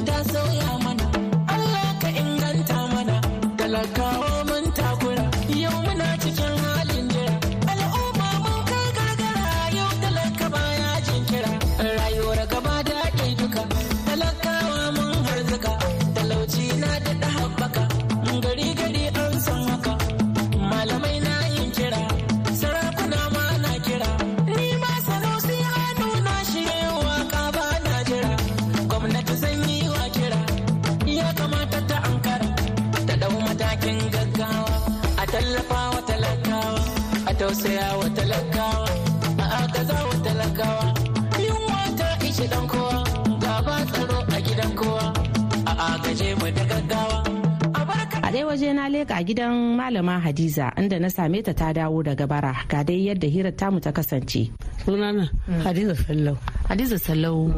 matakin 33.75 33.99
gaggawa 34.07 34.75
a 35.19 35.25
tallafa 35.27 35.81
wa 35.91 36.01
talakawa 36.07 36.81
a 37.27 37.33
tausaya 37.35 37.89
wa 37.99 38.07
talakawa 38.15 38.89
a 39.43 39.45
agaza 39.67 39.99
wa 40.09 40.15
talakawa. 40.27 40.87
Yunwa 41.43 41.83
ta 41.99 42.09
ishi 42.27 42.47
dan 42.47 42.65
kowa 42.71 43.03
gaba 43.43 43.75
tsaro 43.91 44.19
a 44.31 44.39
gidan 44.47 44.73
kowa 44.79 45.07
a 45.67 45.73
agaje 45.91 46.29
mu 46.39 46.47
da 46.55 46.65
gaggawa. 46.71 47.19
A 48.23 48.29
dai 48.31 48.45
waje 48.47 48.71
na 48.79 48.87
leka 48.89 49.19
gidan 49.27 49.75
malama 49.75 50.21
hadiza 50.23 50.71
inda 50.79 50.99
na 51.03 51.11
same 51.11 51.43
ta 51.43 51.51
ta 51.53 51.75
dawo 51.75 51.99
daga 52.07 52.27
bara 52.31 52.55
ga 52.71 52.81
dai 52.87 53.11
yadda 53.11 53.27
hirar 53.27 53.55
tamu 53.59 53.79
ta 53.83 53.91
kasance. 53.91 54.55
Sunana 54.87 55.27
hadiza 55.67 55.95
sallau. 55.99 56.37
Hadiza 56.71 56.99
sallau. 56.99 57.51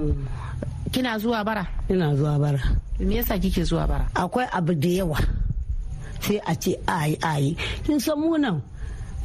Kina 0.92 1.18
zuwa 1.20 1.44
bara? 1.44 1.66
Ina 1.92 2.16
zuwa 2.16 2.38
bara. 2.40 2.62
Me 3.04 3.20
yasa 3.20 3.36
kike 3.38 3.64
zuwa 3.68 3.84
bara? 3.86 4.06
Akwai 4.16 4.48
abu 4.52 4.72
da 4.74 4.88
yawa. 4.88 5.20
Sai 6.20 6.38
a 6.46 6.52
ce 6.54 6.72
ayi 6.86 7.16
ayi 7.22 7.56
kin 7.84 7.98
san 8.00 8.18
mu 8.20 8.36
nan 8.38 8.62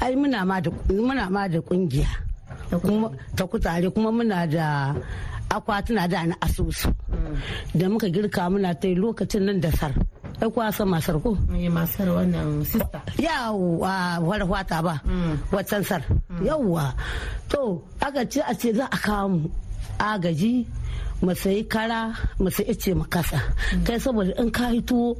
ai 0.02 0.16
muna 0.16 0.46
ma 0.46 0.60
da 0.62 0.70
muna 0.90 1.30
ma 1.30 1.48
da 1.48 1.60
ƙungiya 1.62 2.10
kuma 2.82 3.12
ta 3.36 3.44
kutare 3.46 3.90
kuma 3.94 4.12
muna 4.12 4.48
da 4.48 4.96
akwatuna 5.52 6.08
da 6.08 6.24
na 6.26 6.36
asusu. 6.40 6.88
Da 7.76 7.90
muka 7.92 8.08
girka 8.08 8.48
muna 8.48 8.72
ta 8.74 8.88
lokacin 8.88 9.44
nan 9.44 9.60
da 9.60 9.68
sar. 9.72 9.92
Ai 10.42 10.48
kuwa 10.48 10.72
san 10.72 10.88
masar 10.88 11.20
ko? 11.24 11.36
Masar 11.78 12.08
wannan 12.16 12.64
sista. 12.64 13.04
Yawa 13.20 14.24
wani 14.24 14.46
wata 14.48 14.78
ba. 14.82 14.96
Waccan 15.52 15.84
sar. 15.84 16.02
Yawa 16.48 16.96
to 17.52 17.84
aka 18.02 18.24
ce 18.32 18.40
a 18.40 18.54
ce 18.56 18.72
za 18.78 18.86
a 18.88 18.98
kawo 19.06 19.28
mu 19.30 19.50
agaji 20.00 20.66
mu 21.22 21.34
sayi 21.36 21.68
kara 21.68 22.16
mu 22.40 22.48
sayi 22.50 22.72
ice 22.72 22.96
mu 22.96 23.04
kasa. 23.14 23.40
Kai 23.86 24.00
saboda 24.00 24.32
in 24.40 24.50
ka 24.56 24.72
tuwo 24.88 25.20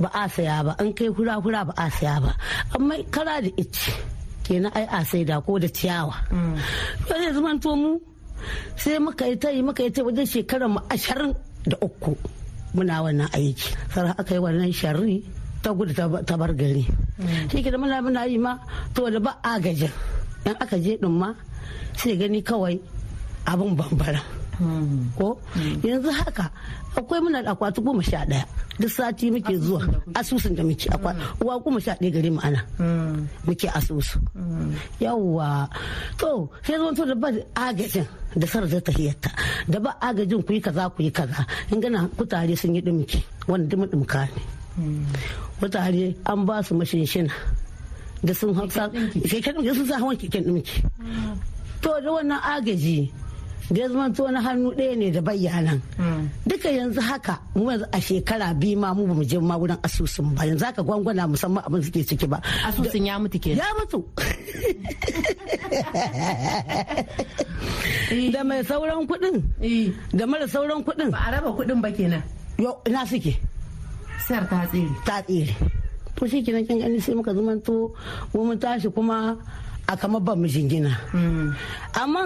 ba 0.00 0.08
a 0.12 0.28
saya 0.28 0.62
ba. 0.64 0.72
In 0.82 0.92
kai 0.92 1.08
hura 1.08 1.38
hura 1.42 1.64
ba 1.66 1.72
a 1.76 1.90
saya 1.90 2.20
ba. 2.20 2.32
Amma 2.74 2.96
kara 3.10 3.40
da 3.42 3.50
ice 3.58 3.92
kenan 4.44 4.72
ai 4.74 4.86
a 4.90 5.04
sai 5.04 5.24
da 5.24 5.40
ko 5.40 5.58
da 5.58 5.68
ciyawa. 5.68 6.14
Yau 7.08 7.18
zai 7.20 7.32
zama 7.32 7.58
to 7.62 7.70
mu 7.76 7.90
sai 8.76 8.98
muka 8.98 9.24
yi 9.30 9.36
ta 9.42 9.48
yi 9.50 9.62
muka 9.62 9.82
yi 9.82 9.90
ta 9.94 10.02
wajen 10.02 10.26
shekarar 10.26 10.68
mu 10.68 10.80
ashirin 10.92 11.32
da 11.70 11.76
uku 11.80 12.12
muna 12.74 13.02
wannan 13.04 13.28
aiki. 13.36 13.68
Sai 13.92 14.10
aka 14.20 14.34
yi 14.34 14.40
wannan 14.44 14.72
sharri 14.80 15.24
ta 15.62 15.70
gudu 15.72 15.92
ta 15.94 16.34
bar 16.36 16.52
gari. 16.60 16.84
Shi 17.50 17.62
ke 17.62 17.70
da 17.72 17.78
muna 17.78 18.02
muna 18.04 18.26
yi 18.28 18.38
ma 18.38 18.52
to 18.94 19.08
da 19.10 19.18
ba 19.18 19.32
agajin 19.42 19.92
in 20.44 20.56
aka 20.60 20.76
je 20.76 20.98
din 21.00 21.14
ma 21.20 21.32
sai 21.96 22.16
gani 22.20 22.42
kawai 22.42 22.76
abin 23.46 23.72
bambara. 23.78 24.20
Ko? 25.18 25.38
Yanzu 25.82 26.10
haka 26.10 26.50
akwai 26.96 27.20
muna 27.20 27.42
da 27.42 27.52
akwati 27.54 27.80
goma 27.82 28.02
sha 28.02 28.24
ɗaya 28.24 28.44
duk 28.78 28.90
sati 28.90 29.30
muke 29.30 29.54
zuwa. 29.58 29.82
Asusun 30.14 30.54
da 30.54 30.62
muke 30.62 30.88
akwai 30.90 31.14
uwa 31.42 31.58
goma 31.62 31.80
sha 31.80 31.94
ɗaya 31.98 32.10
gare 32.12 32.30
mu 32.30 32.40
ana. 32.42 32.60
Muke 33.46 33.68
asusu. 33.68 34.18
Yawwa 35.00 35.68
to 36.18 36.48
sai 36.62 36.76
zama 36.78 36.94
to 36.94 37.04
da 37.04 37.14
ba 37.14 37.28
agajin 37.54 38.06
da 38.36 38.46
sarar 38.46 38.68
ta 38.70 38.80
tahiyarta 38.90 39.30
da 39.68 39.78
ba 39.80 39.90
agajin 40.00 40.42
ku 40.42 40.52
yi 40.52 40.60
kaza 40.60 40.90
ku 40.90 41.02
yi 41.02 41.10
kaza. 41.10 41.46
In 41.70 41.80
gana 41.80 42.08
kutare 42.16 42.56
sun 42.56 42.74
yi 42.74 42.80
dimki 42.82 43.22
wanda 43.48 43.66
dumi 43.76 43.86
dimka 43.90 44.28
ne. 44.30 44.42
Mutane 45.60 46.14
an 46.26 46.44
ba 46.46 46.62
su 46.62 46.74
mashinshina. 46.74 47.30
Da 48.24 48.32
sun 48.34 48.54
hausa 48.54 48.88
keken 48.90 49.54
ɗinki 49.60 49.74
sun 49.74 49.86
sa 49.86 49.98
hawan 49.98 50.16
keken 50.16 50.44
ɗinki. 50.46 50.82
To 51.82 51.90
da 52.00 52.10
wannan 52.10 52.40
agaji 52.40 53.12
da 53.70 53.80
ya 53.80 53.88
zama 53.88 54.10
to 54.12 54.28
na 54.30 54.40
hannu 54.40 54.70
ɗaya 54.76 54.96
ne 54.96 55.10
da 55.10 55.20
bayyanan 55.20 55.80
duka 56.46 56.68
yanzu 56.68 57.00
haka 57.00 57.40
mu 57.56 57.70
yanzu 57.70 57.86
a 57.92 57.98
shekara 58.00 58.52
biyu 58.54 58.76
ma 58.78 58.92
mu 58.94 59.06
ba 59.08 59.14
mu 59.14 59.24
je 59.24 59.38
ma 59.40 59.56
wurin 59.56 59.78
asusun 59.82 60.34
ba. 60.36 60.44
Yanzu 60.44 60.64
haka 60.64 60.82
gwangwana 60.82 61.24
musamman 61.28 61.64
abin 61.64 61.82
suke 61.82 62.04
ciki 62.04 62.26
ba. 62.28 62.40
Asusun 62.68 63.06
ya 63.06 63.18
mutu 63.18 63.38
kenan. 63.40 63.58
Ya 63.64 63.68
mutu. 63.78 63.98
Da 68.32 68.40
mai 68.44 68.62
sauran 68.64 69.06
kuɗin 69.08 69.36
da 70.12 70.24
mara 70.26 70.46
sauran 70.48 70.84
kuɗin. 70.84 71.10
Ba 71.10 71.18
a 71.26 71.30
raba 71.32 71.50
kuɗin 71.56 71.80
ba 71.82 71.90
kenan. 71.90 72.22
Yau 72.58 72.76
ina 72.86 73.06
suke? 73.06 73.32
Sar 74.28 74.44
ta 74.50 74.66
tsere. 74.70 74.88
Ta 75.06 75.22
tsere. 75.22 75.54
To 76.16 76.26
shi 76.28 76.42
kenan 76.44 76.66
kin 76.66 76.78
gani 76.80 77.00
sai 77.00 77.14
muka 77.14 77.32
zama 77.34 77.56
to 77.66 77.90
mu 78.34 78.44
mun 78.44 78.58
tashi 78.58 78.88
kuma 78.94 79.36
a 79.88 79.96
kamar 79.96 80.20
ban 80.20 80.36
mu 80.40 80.46
jingina. 80.46 80.92
Amma 81.94 82.22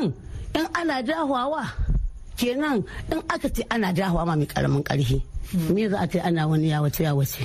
in 0.55 0.67
ana 0.75 1.03
dahawa 1.03 1.65
kenan 2.39 2.85
in 3.13 3.19
aka 3.29 3.49
ce 3.51 3.63
ana 3.71 3.93
dahawa 3.93 4.27
ma 4.27 4.37
mai 4.37 4.47
ƙaramin 4.47 4.83
ƙarfi 4.85 5.23
me 5.73 5.89
za 5.89 5.99
a 6.01 6.07
ce 6.07 6.21
ana 6.21 6.47
wani 6.47 6.69
ya 6.69 6.83
wace 6.83 7.01
ya 7.05 7.15
wace? 7.15 7.41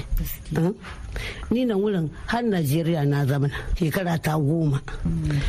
Ni 1.52 1.64
nan 1.66 1.78
wurin 1.80 2.10
har 2.28 2.44
najeriya 2.44 3.06
na 3.08 3.26
zama 3.26 3.48
shekara 3.80 4.18
ta 4.20 4.36
goma. 4.38 4.82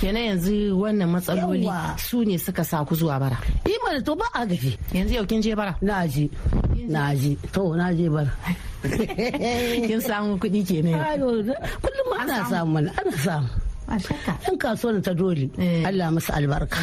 Kenan 0.00 0.22
yanzu 0.38 0.78
wannan 0.78 1.10
matsaloli 1.10 1.66
su 1.98 2.22
ne 2.24 2.38
suka 2.38 2.62
sa 2.64 2.84
ku 2.86 2.94
zuwa 2.94 3.18
bara? 3.18 3.38
Ima 3.66 3.98
da 3.98 4.00
to 4.06 4.14
ba 4.14 4.24
a 4.34 4.46
gaji. 4.46 4.78
Yanzu 4.94 5.14
yau 5.18 5.26
kin 5.26 5.42
je 5.42 5.54
bara? 5.56 5.74
Na 5.82 6.06
ji. 6.06 6.30
Na 6.86 7.10
ji. 7.14 7.34
To 7.52 7.74
na 7.74 7.90
je 7.90 8.06
bar 8.08 8.30
kin 9.88 10.00
samu 10.00 10.38
kuɗi 10.38 10.60
kenan 10.62 11.00
kullum 11.82 12.08
ana 12.20 12.44
samu? 12.46 12.78
ana 12.78 13.12
samu. 13.18 13.48
Yan 14.48 14.56
kasuwar 14.58 15.00
ta 15.04 15.12
dole. 15.14 15.50
Eh. 15.58 15.84
Allah 15.86 16.10
musu 16.10 16.32
albarka. 16.32 16.80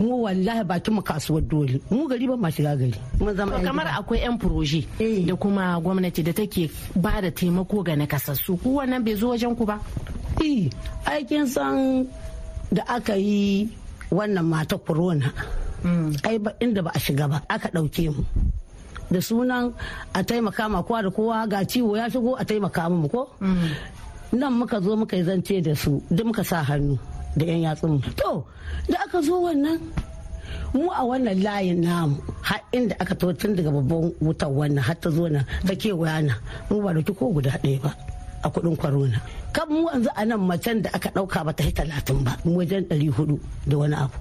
Mu 0.00 0.22
wallahi 0.26 0.62
bakin 0.66 0.94
mu 0.94 1.02
kasuwar 1.02 1.42
dole. 1.46 1.80
Mu 1.90 2.06
gari 2.10 2.26
ba 2.26 2.36
ma 2.36 2.48
shiga 2.50 2.76
gari. 2.76 2.94
Mun 3.20 3.34
zama 3.36 3.60
kamar 3.62 3.86
akwai 3.94 4.20
'yan 4.22 4.38
furoje 4.38 4.86
Eh. 5.00 5.24
da 5.26 5.34
kuma 5.36 5.78
gwamnati 5.80 6.22
da 6.26 6.32
take 6.32 6.70
ba 6.96 7.20
da 7.22 7.30
taimako 7.30 7.82
ga 7.86 7.94
nakasassu. 7.96 8.58
Ku 8.62 8.76
wannan 8.82 9.04
bai 9.04 9.14
zo 9.14 9.30
wajen 9.30 9.54
ku 9.56 9.64
ba? 9.64 9.78
Eh, 10.42 10.68
aikin 11.06 11.46
san 11.46 12.04
da 12.72 12.82
aka 12.90 13.14
yi 13.16 13.70
wannan 14.10 14.44
mata 14.44 14.76
corona 14.78 15.30
ai 16.26 16.36
ba 16.42 16.50
inda 16.60 16.82
ba 16.82 16.90
a 16.94 16.98
shiga 16.98 17.30
ba 17.30 17.38
aka 17.48 17.70
ɗauke 17.70 18.10
mu. 18.10 18.22
Da 19.06 19.22
sunan 19.22 19.70
a 20.12 20.20
taimaka 20.26 20.66
ma 20.68 20.82
kowa 20.82 21.02
da 21.06 21.10
kowa 21.14 21.46
ga 21.46 21.62
ciwo 21.62 21.94
ya 21.96 22.10
shigo 22.10 22.34
a 22.34 22.42
taimaka 22.44 22.90
mu 22.90 23.06
ko? 23.08 23.22
Nan 24.32 24.52
muka 24.58 24.80
zo 24.80 24.96
muka 24.96 25.16
yi 25.16 25.22
zance 25.24 25.60
da 25.62 25.74
su 25.74 26.02
da 26.10 26.24
muka 26.24 26.42
sa 26.44 26.62
hannu 26.62 26.98
da 27.36 27.44
yan 27.46 27.60
yatsun 27.70 28.00
to 28.16 28.44
da 28.88 28.98
aka 29.06 29.22
zo 29.22 29.38
wannan 29.44 29.78
mu 30.74 30.90
a 30.90 31.02
wannan 31.06 31.38
layin 31.42 31.80
namu 31.80 32.16
har 32.42 32.60
inda 32.72 32.94
aka 32.98 33.14
to 33.14 33.32
tun 33.32 33.54
daga 33.56 33.70
babban 33.70 34.10
wutar 34.20 34.50
wannan 34.50 34.82
har 34.82 34.96
ta 35.02 35.08
zo 35.10 35.24
nan 35.28 35.44
ta 35.66 35.74
kewaya 35.74 36.22
nan 36.26 36.36
mu 36.70 36.82
ba 36.82 36.90
ɗauki 36.94 37.12
ko 37.18 37.24
guda 37.34 37.52
ɗaya 37.62 37.78
ba 37.82 37.90
a 38.42 38.48
kuɗin 38.50 38.76
corona. 38.76 39.18
Kan 39.52 39.66
mu 39.68 39.88
yanzu 39.90 40.10
a 40.14 40.22
nan 40.24 40.40
macen 40.48 40.82
da 40.82 40.90
aka 40.96 41.08
ɗauka 41.14 41.44
ba 41.46 41.52
ta 41.52 41.64
yi 41.64 41.72
talatin 41.72 42.18
ba 42.24 42.32
wajen 42.44 42.84
ɗari 42.88 43.08
huɗu 43.16 43.36
da 43.66 43.74
wani 43.78 43.94
abu. 43.96 44.16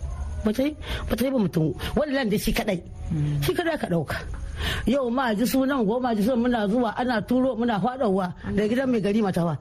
Ba 0.46 0.52
ta 0.54 0.64
yi 0.64 1.32
ba 1.32 1.38
mutum 1.40 1.74
wannan 1.96 2.30
da 2.30 2.38
shi 2.38 2.52
kadai 2.54 2.80
shi 3.44 3.52
kadai 3.54 3.74
aka 3.76 3.88
ɗauka. 3.88 4.18
Yau 4.86 5.10
ma 5.10 5.34
ji 5.36 5.46
sunan 5.46 5.86
goma 5.86 6.16
ji 6.16 6.22
sunan 6.24 6.40
muna 6.44 6.68
zuwa 6.68 6.90
ana 6.98 7.22
turo 7.22 7.56
muna 7.56 7.80
faɗowa. 7.80 8.28
Da 8.56 8.64
gidan 8.68 8.90
mai 8.92 9.02
gari 9.02 9.22
matawa 9.22 9.58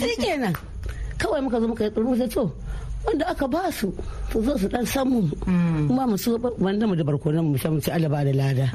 shi 0.00 0.12
kenan 0.22 0.54
kawai 1.18 1.40
muka 1.44 1.60
zo 1.60 1.66
muka 1.68 1.84
yi 1.84 1.90
tsoro 1.90 2.12
sai 2.18 2.28
to 2.34 2.44
wanda 3.04 3.24
aka 3.28 3.46
ba 3.48 3.60
su 3.72 3.88
su 4.32 4.38
zo 4.42 4.52
su 4.58 4.66
dan 4.68 4.86
samu. 4.86 5.20
Kuma 5.88 6.06
mu 6.08 6.16
so 6.16 6.36
wanda 6.58 6.84
mu 6.88 6.94
da 6.96 7.04
barkonan 7.04 7.44
mu 7.44 7.56
shan 7.60 7.80
ci 7.80 7.90
Allah 7.92 8.08
ba 8.08 8.24
da 8.24 8.32
lada. 8.32 8.66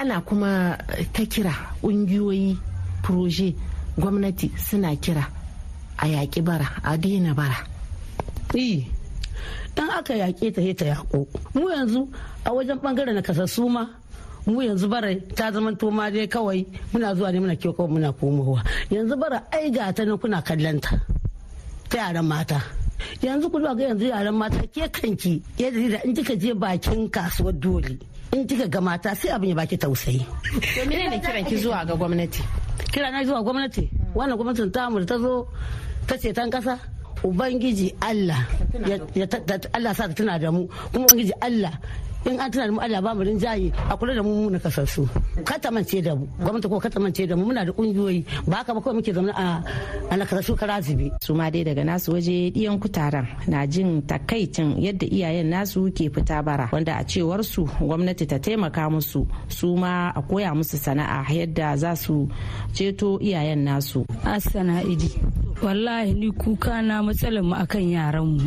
Ana 0.00 0.20
kuma 0.24 0.76
ta 1.12 1.22
kira 1.32 1.52
ƙungiyoyi 1.82 2.56
proje 3.04 3.54
gwamnati 4.00 4.48
suna 4.56 4.96
kira 4.96 5.24
a 6.00 6.04
yaƙi 6.08 6.40
bara 6.42 6.68
a 6.82 6.96
daina 6.96 7.34
bara. 7.36 7.60
Dan 9.76 9.90
aka 9.90 10.14
yaƙe 10.14 10.52
ta 10.54 10.62
ta 10.74 10.84
yaƙo. 10.94 11.26
Mu 11.54 11.68
yanzu 11.70 12.08
a 12.44 12.50
wajen 12.50 12.78
ɓangaren 12.80 13.14
na 13.14 13.22
kasassu 13.22 13.68
ma 13.68 13.86
mu 14.46 14.60
yanzu 14.62 14.88
bara 14.88 15.14
ta 15.36 15.50
zama 15.52 15.74
to 15.76 15.90
ma 15.90 16.10
dai 16.10 16.26
kawai 16.26 16.66
muna 16.92 17.14
zuwa 17.14 17.32
ne 17.32 17.38
muna 17.40 17.56
kiwo 17.56 17.72
kawai 17.74 17.90
muna 17.90 18.12
komowa. 18.12 18.62
Yanzu 18.90 19.16
bara 19.18 19.42
ai 19.52 19.70
ga 19.70 19.92
ta 19.92 20.04
nan 20.04 20.18
kuna 20.18 20.42
kallon 20.42 20.80
ta 20.80 20.96
ta 21.88 21.96
yaran 21.98 22.26
mata. 22.26 22.60
Yanzu 23.22 23.50
ku 23.50 23.58
zuwa 23.60 23.74
ga 23.76 23.84
yanzu 23.88 24.04
yaran 24.10 24.34
mata 24.34 24.60
ke 24.66 24.88
kanki 24.90 25.42
yadda 25.58 25.88
da 25.90 25.98
in 26.04 26.14
kika 26.14 26.36
je 26.36 26.52
bakin 26.54 27.08
kasuwar 27.10 27.52
dole 27.58 27.98
in 28.32 28.46
kika 28.46 28.68
ga 28.68 28.80
mata 28.80 29.14
sai 29.14 29.30
abin 29.30 29.50
ya 29.50 29.54
baki 29.56 29.76
tausayi. 29.78 30.24
To 30.74 30.80
menene 30.88 31.20
kiran 31.20 31.44
ki 31.46 31.56
zuwa 31.56 31.84
ga 31.86 31.94
gwamnati? 31.94 32.42
Kira 32.92 33.10
na 33.10 33.24
zuwa 33.24 33.42
gwamnati? 33.42 33.90
Wannan 34.14 34.36
gwamnatin 34.36 34.70
tamu 34.72 34.98
da 35.00 35.06
ta 35.06 35.18
zo 35.18 35.46
ta 36.06 36.16
ceton 36.16 36.50
kasa 36.50 36.78
ubangiji 37.24 37.94
Allah 38.00 38.46
ya 39.16 39.26
Allah 39.72 39.92
sa 39.94 40.08
ta 40.08 40.14
tuna 40.14 40.38
da 40.38 40.50
mu. 40.50 40.66
Kuma 40.92 41.06
ubangiji 41.06 41.32
Allah 41.40 41.72
in 42.26 42.38
an 42.40 42.50
tuna 42.50 42.66
da 42.66 42.72
mu 42.72 42.80
Allah 42.80 43.00
ba 43.02 43.14
mu 43.14 43.22
rinjaye 43.24 43.72
a 43.90 43.96
kula 43.96 44.14
da 44.14 44.22
mu 44.22 44.32
mu 44.44 44.50
na 44.50 44.58
kasarsu 44.58 45.08
kata 45.44 45.70
mance 45.70 46.00
da 46.02 46.14
mu 46.14 46.26
gwamnati 46.40 46.68
ko 46.68 46.78
kata 46.80 46.98
mance 47.00 47.26
da 47.26 47.34
mu 47.36 47.44
muna 47.48 47.64
da 47.64 47.72
kungiyoyi 47.72 48.24
ba 48.46 48.56
haka 48.60 48.74
ba 48.74 48.80
kawai 48.80 48.96
muke 49.00 49.12
zama 49.12 49.32
a 49.36 49.62
a 50.10 50.14
na 50.16 50.24
kasarsu 50.28 50.52
kara 50.60 50.80
zibi 50.80 51.10
su 51.24 51.34
ma 51.34 51.50
dai 51.50 51.64
daga 51.64 51.84
nasu 51.84 52.12
waje 52.14 52.50
ɗiyan 52.54 52.78
kutaran 52.82 53.26
na 53.48 53.66
jin 53.66 54.02
takaicin 54.08 54.76
yadda 54.84 55.06
iyayen 55.06 55.48
nasu 55.52 55.90
ke 55.96 56.10
fita 56.14 56.42
bara 56.46 56.68
wanda 56.72 56.92
a 57.00 57.04
cewar 57.10 57.40
su 57.44 57.62
gwamnati 57.80 58.24
ta 58.30 58.38
taimaka 58.38 58.82
musu 58.92 59.26
su 59.48 59.76
ma 59.76 60.12
a 60.14 60.20
koya 60.28 60.50
musu 60.58 60.76
sana'a 60.76 61.24
yadda 61.38 61.76
za 61.82 61.90
su 61.96 62.28
ceto 62.76 63.18
iyayen 63.20 63.62
nasu 63.64 64.04
Assana 64.24 64.82
idi. 64.82 65.10
Wallahi 65.62 66.12
ni 66.14 66.30
kuka 66.32 66.82
na 66.82 67.02
matsalar 67.02 67.42
mu 67.44 67.54
akan 67.54 67.84
yaran 67.90 68.26
mu. 68.36 68.40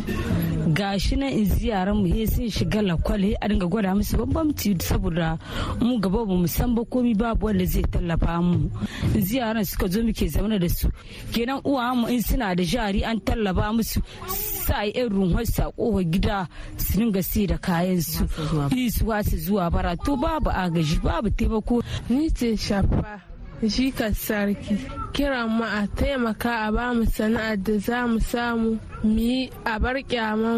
Gashi 0.73 1.15
na 1.17 1.27
in 1.29 1.45
yaran 1.45 1.97
mu 2.01 2.05
he 2.09 2.25
sun 2.25 2.49
shiga 2.49 2.81
lakwal 2.81 3.21
a 3.41 3.47
dinga 3.63 3.69
gwada 3.69 3.95
musu 3.95 4.17
bambamci 4.17 4.75
saboda 4.81 5.37
mu 5.79 5.99
gaba 5.99 6.25
ba 6.25 6.33
mu 6.35 6.47
san 6.47 6.75
ba 6.75 6.83
komi 6.85 7.13
babu 7.15 7.45
wanda 7.45 7.65
zai 7.65 7.83
tallafa 7.83 8.41
mu. 8.41 8.69
In 9.15 9.21
ji 9.23 9.37
yaran 9.37 9.65
suka 9.65 9.87
zo 9.87 10.01
muke 10.03 10.27
zaune 10.27 10.59
da 10.59 10.67
su. 10.69 10.89
Kenan 11.31 11.61
uwa 11.63 11.95
mu 11.95 12.07
in 12.07 12.21
suna 12.21 12.55
da 12.55 12.63
jari 12.63 13.03
an 13.05 13.19
tallafa 13.19 13.71
musu 13.73 14.01
sa 14.27 14.83
yi 14.83 14.91
yan 14.95 15.45
sa 15.45 15.71
ƙofa 15.71 16.03
gida 16.11 16.47
su 16.77 16.97
dinga 16.99 17.23
si 17.23 17.47
da 17.47 17.57
kayan 17.57 18.01
su. 18.01 18.27
Su 18.27 19.05
wasu 19.05 19.37
zuwa 19.37 19.71
bara 19.71 19.95
to 19.95 20.17
babu 20.17 20.49
agaji 20.49 20.99
babu 21.01 21.29
taimako. 21.29 21.83
Ni 22.09 22.29
ce 22.29 22.55
shafa 22.57 23.21
jikar 23.63 24.11
sarki 24.13 24.75
kiran 25.13 25.47
mu 25.49 25.63
a 25.63 25.87
taimaka 25.95 26.67
a 26.67 26.71
ba 26.71 26.93
mu 26.93 27.05
sana'ar 27.05 27.57
da 27.63 27.77
za 27.79 28.07
mu 28.07 28.19
samu 28.19 28.79
mu 29.03 29.17
yi 29.19 29.49
a 29.65 29.79
bar 29.79 29.95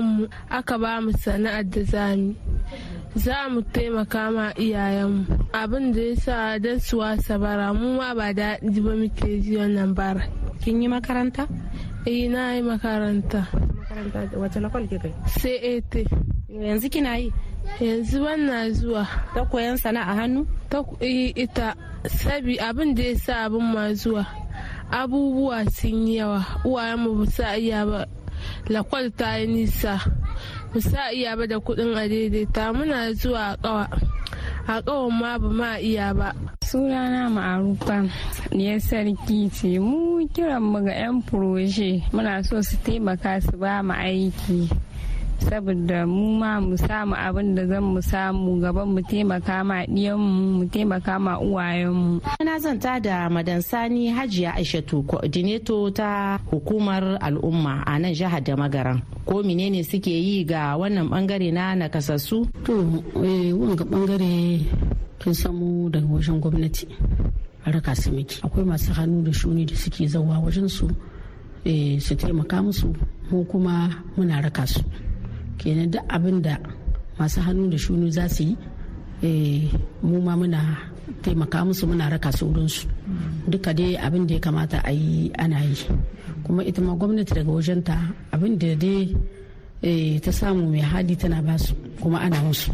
mu 0.02 0.28
aka 0.50 0.78
ba 0.78 1.02
mu 1.02 1.12
sana'ar 1.12 1.64
da 1.70 1.84
za 1.84 2.16
mu. 2.18 2.34
Za 3.16 3.48
mu 3.50 3.62
taimaka 3.64 4.32
ma 4.32 4.52
iyayenmu. 4.54 5.26
Abin 5.54 5.92
da 5.96 6.02
ya 6.02 6.16
sa 6.16 6.60
don 6.60 6.80
su 6.80 6.98
wasa 7.00 7.40
bara 7.40 7.74
mu 7.74 7.96
ma 7.98 8.14
ba 8.14 8.34
daɗi 8.36 8.80
ba 8.84 8.92
muke 8.96 9.40
ji 9.42 9.56
wannan 9.58 9.96
bara. 9.96 10.28
Kin 10.62 10.82
yi 10.82 10.88
makaranta? 10.88 11.48
Eh 12.06 12.28
na 12.30 12.54
yi 12.56 12.62
makaranta. 12.62 13.48
Wace 14.36 14.60
lakwal 14.60 14.86
kika 14.92 15.08
sai 15.40 15.56
ete 15.80 16.04
yanzu 16.52 16.90
kina 16.92 17.16
yi? 17.18 17.32
Yanzu 17.80 18.20
wannan 18.24 18.74
zuwa. 18.76 19.08
Ta 19.34 19.42
koyan 19.48 19.78
sana'a 19.80 20.14
hannu? 20.20 20.44
Ta 20.70 20.84
yi 21.02 21.32
ita. 21.36 21.76
Sabi 22.06 22.60
abin 22.60 22.94
da 22.96 23.04
ya 23.04 23.16
sa 23.18 23.34
abin 23.48 23.64
ma 23.74 23.94
zuwa. 23.96 24.28
Abubuwa 24.92 25.64
sun 25.72 26.08
yi 26.08 26.20
yawa. 26.20 26.44
Uwayenmu 26.68 27.16
ba 27.24 27.26
sa 27.32 27.56
iya 27.58 27.86
ba. 27.88 28.06
Lakwal 28.70 29.10
ta 29.16 29.40
yi 29.40 29.48
nisa. 29.48 29.98
Ba 30.76 30.84
sa 30.84 31.08
iya 31.08 31.40
ba 31.40 31.48
da 31.48 31.56
kuɗin 31.56 31.96
a 31.96 32.04
daidaita. 32.04 32.76
Muna 32.76 33.16
zuwa 33.16 33.56
a 33.56 33.58
kawa 33.64 33.88
a 34.68 34.76
kawan 34.84 35.14
ma 35.16 35.32
ba 35.40 35.48
ma 35.48 35.72
iya 35.80 36.12
ba. 36.12 36.36
Sunana 36.68 37.32
ma'arufa 37.32 38.04
ne 38.52 38.76
sarki 38.84 39.48
ce. 39.56 39.80
Mu 39.80 40.28
kiran 40.36 40.60
mu 40.60 40.84
ga 40.84 40.92
'yan 40.92 41.24
furoje 41.24 42.04
muna 42.12 42.44
so 42.44 42.60
su 42.60 42.76
taimaka 42.84 43.40
su 43.40 43.56
ba 43.56 43.80
mu 43.88 43.96
aiki. 43.96 44.68
Saboda 45.40 46.06
mu 46.08 46.40
ma 46.40 46.60
mu 46.62 46.76
samu 46.78 47.16
abin 47.16 47.56
da 47.56 47.66
zan 47.68 47.84
mu 47.84 48.02
samu 48.02 48.60
gaban 48.62 48.88
mu 48.94 49.02
taimaka 49.04 49.64
ma 49.64 49.84
ɗiyanmu 49.86 50.58
mu 50.58 50.66
taimaka 50.72 51.20
ma 51.20 51.34
uwayenmu 51.40 52.22
na 52.46 52.60
zanta 52.60 53.00
da 53.00 53.30
madan 53.30 53.62
sani 53.62 54.10
hajiya 54.10 54.56
aishatu 54.56 55.04
coordinator 55.04 55.92
ta 55.94 56.40
hukumar 56.52 57.18
al'umma 57.22 57.84
a 57.86 58.00
nan 58.00 58.14
jihar 58.14 58.42
da 58.44 58.56
magaran. 58.56 59.02
Ko 59.26 59.44
menene 59.44 59.84
suke 59.84 60.10
yi 60.12 60.46
ga 60.46 60.78
wannan 60.78 61.10
ɓangare 61.10 61.52
na 61.52 61.76
nakasassu? 61.76 62.46
To 62.66 62.74
eh 63.24 63.52
wanga 63.54 63.84
ɓangare 63.84 64.62
kin 65.20 65.34
samu 65.34 65.90
daga 65.90 66.08
wajen 66.08 66.40
gwamnati 66.40 66.88
a 67.66 67.72
raka 67.72 67.96
su 67.96 68.12
miki 68.12 68.40
akwai 68.46 68.66
masu 68.66 68.94
hannu 68.94 69.24
da 69.24 69.32
shuni 69.34 69.66
da 69.66 69.76
suke 69.76 70.08
zauwa 70.08 70.40
wajen 70.40 70.70
su 70.70 70.88
su 72.00 72.16
taimaka 72.16 72.62
musu 72.62 72.94
mu 73.32 73.44
kuma 73.46 73.90
muna 74.18 74.42
raka 74.42 74.66
su. 74.68 74.82
Kenan 75.58 75.92
duk 75.92 76.04
abin 76.10 76.42
da 76.42 76.58
masu 77.20 77.40
hannu 77.42 77.70
da 77.72 77.78
shuni 77.78 78.12
za 78.12 78.28
su 78.30 78.44
yi 78.44 78.56
mu 80.04 80.18
ma 80.22 80.36
muna 80.36 80.62
taimaka 81.22 81.66
musu 81.66 81.88
muna 81.88 82.10
raka 82.10 82.32
su 82.32 82.46
wurinsu 82.48 82.88
duka 83.48 83.74
dai 83.74 83.96
abin 83.98 84.28
da 84.28 84.34
ya 84.36 84.40
kamata 84.40 84.82
a 84.84 84.92
yi 84.92 85.32
ana 85.38 85.60
yi. 85.64 85.76
Kuma 86.44 86.64
ita 86.64 86.82
ma 86.82 86.94
gwamnati 86.94 87.34
daga 87.34 87.52
wajenta 87.52 87.96
abin 88.34 88.58
da 88.58 88.76
dai 88.76 89.16
ta 90.24 90.32
samu 90.32 90.70
mai 90.70 90.82
hali 90.82 91.16
tana 91.16 91.42
ba 91.42 91.58
su 91.58 91.74
kuma 92.02 92.20
ana 92.20 92.42
musu. 92.42 92.72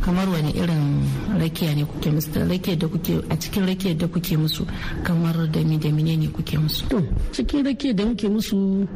Kamar 0.00 0.28
wani 0.28 0.52
irin 0.52 1.04
rakiya 1.40 1.74
ne 1.76 1.84
kuke 1.84 2.10
musu 2.10 2.30
da 2.32 2.44
rakiyar 2.44 2.78
da 2.78 2.86
kuke 2.88 3.14
a 3.30 3.34
cikin 3.36 3.64
rakiyar 3.66 3.96
da 3.96 4.06
kuke 4.08 4.36
musu 4.36 4.64
kamar 5.04 5.36
da 5.52 5.60
mi 5.64 5.78
da 5.78 5.88
mine 5.90 6.16
ne 6.16 6.28
kuke 6.28 6.58
musu? 6.58 6.88
To 6.88 6.98
cikin 7.32 7.64
rakiyar 7.64 7.94
da 7.96 8.04
muke 8.04 8.28
musu 8.28 8.86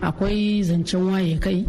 akwai 0.00 0.62
zancen 0.62 1.02
waye 1.12 1.38
kai 1.38 1.64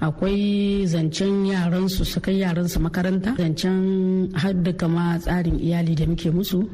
akwai 0.00 0.86
zancen 0.86 1.46
yaran 1.46 1.88
su 1.88 2.04
su 2.04 2.20
kai 2.20 2.38
yaran 2.40 2.68
su 2.68 2.78
makaranta 2.80 3.34
zancen 3.38 4.30
hadda 4.34 4.72
kama 4.72 5.18
tsarin 5.18 5.58
iyali 5.58 5.94
da 5.94 6.06
muke 6.06 6.30
musu 6.30 6.68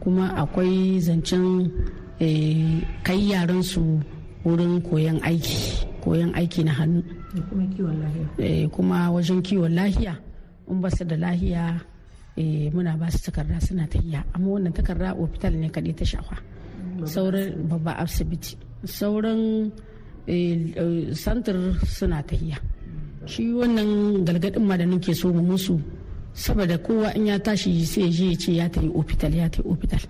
kuma 0.00 0.28
akwai 0.36 1.00
zancen 1.00 1.70
kai 3.06 3.20
yaran 3.30 3.62
su 3.62 4.00
wurin 4.44 4.80
koyon 4.82 5.18
aiki 5.22 5.86
koyon 6.04 6.32
aiki 6.34 6.64
na 6.64 6.72
hannu. 6.72 7.02
Kuma 8.72 9.10
wajen 9.10 9.42
kiwon 9.42 9.74
lahiya 9.74 10.14
in 10.70 10.80
ba 10.80 10.88
su 10.90 11.04
da 11.04 11.16
lahiya 11.16 11.80
muna 12.72 12.96
ba 12.96 13.10
su 13.10 13.18
takarda 13.24 13.60
suna 13.60 13.86
tahiya 13.86 14.24
amma 14.34 14.48
wannan 14.56 14.72
takarda 14.72 15.14
ofital 15.16 15.54
ne 15.56 15.68
kaɗai 15.68 15.94
ta 15.98 16.04
shafa. 16.04 16.36
Sauran 17.04 17.68
babba 17.68 17.92
asibiti. 18.02 18.56
Sauran 18.84 19.72
santar 21.16 21.56
suna 21.86 22.22
tahiya. 22.22 22.58
Shi 23.26 23.52
wannan 23.52 24.24
galgadin 24.24 24.62
ma 24.64 24.76
da 24.76 24.84
nake 24.84 25.14
so 25.14 25.32
mu 25.32 25.42
musu 25.42 25.80
saboda 26.34 26.78
kowa 26.78 27.12
in 27.16 27.26
ya 27.26 27.38
tashi 27.38 27.84
sai 27.84 28.08
je 28.10 28.30
ya 28.30 28.36
ce 28.36 28.50
ya 28.52 28.68
ta 28.68 28.80
yi 28.80 28.88
ofital 28.94 29.34
ya 29.34 29.48
ta 29.48 29.62
yi 29.64 29.68
ofital. 29.68 30.00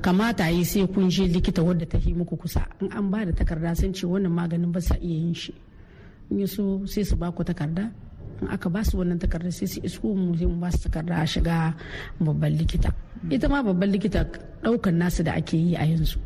Kamata 0.00 0.48
yi 0.52 0.64
sai 0.64 0.86
kun 0.86 1.08
je 1.10 1.26
likita 1.26 1.62
wadda 1.64 1.86
ta 1.86 1.98
muku 1.98 2.36
kusa. 2.36 2.66
In 2.80 2.92
an 2.92 3.10
ba 3.10 3.24
da 3.24 3.32
takarda 3.32 3.74
sun 3.76 3.92
ce 3.92 4.06
wannan 4.06 4.30
maganin 4.32 4.72
ba 4.72 4.80
sa 4.80 4.94
iya 5.00 5.16
yin 5.24 5.34
shi. 5.34 5.52
In 6.30 6.46
so 6.46 6.84
sai 6.86 7.02
su 7.02 7.16
ba 7.16 7.32
ku 7.32 7.42
takarda. 7.44 7.90
In 8.42 8.48
aka 8.48 8.68
ba 8.70 8.84
su 8.84 8.96
wannan 9.00 9.18
takarda 9.18 9.50
sai 9.52 9.66
su 9.66 9.80
isko 9.82 10.14
mu 10.14 10.36
sai 10.36 10.46
mu 10.46 10.56
ba 10.60 10.70
su 10.70 10.78
takarda 10.86 11.16
a 11.20 11.26
shiga 11.26 11.74
babban 12.20 12.52
likita. 12.56 12.92
Ita 13.32 13.48
ma 13.48 13.64
babban 13.64 13.90
likita 13.90 14.24
ɗaukan 14.62 14.94
nasu 15.00 15.22
da 15.24 15.32
ake 15.34 15.56
yi 15.56 15.74
a 15.76 15.84
yanzu. 15.84 16.20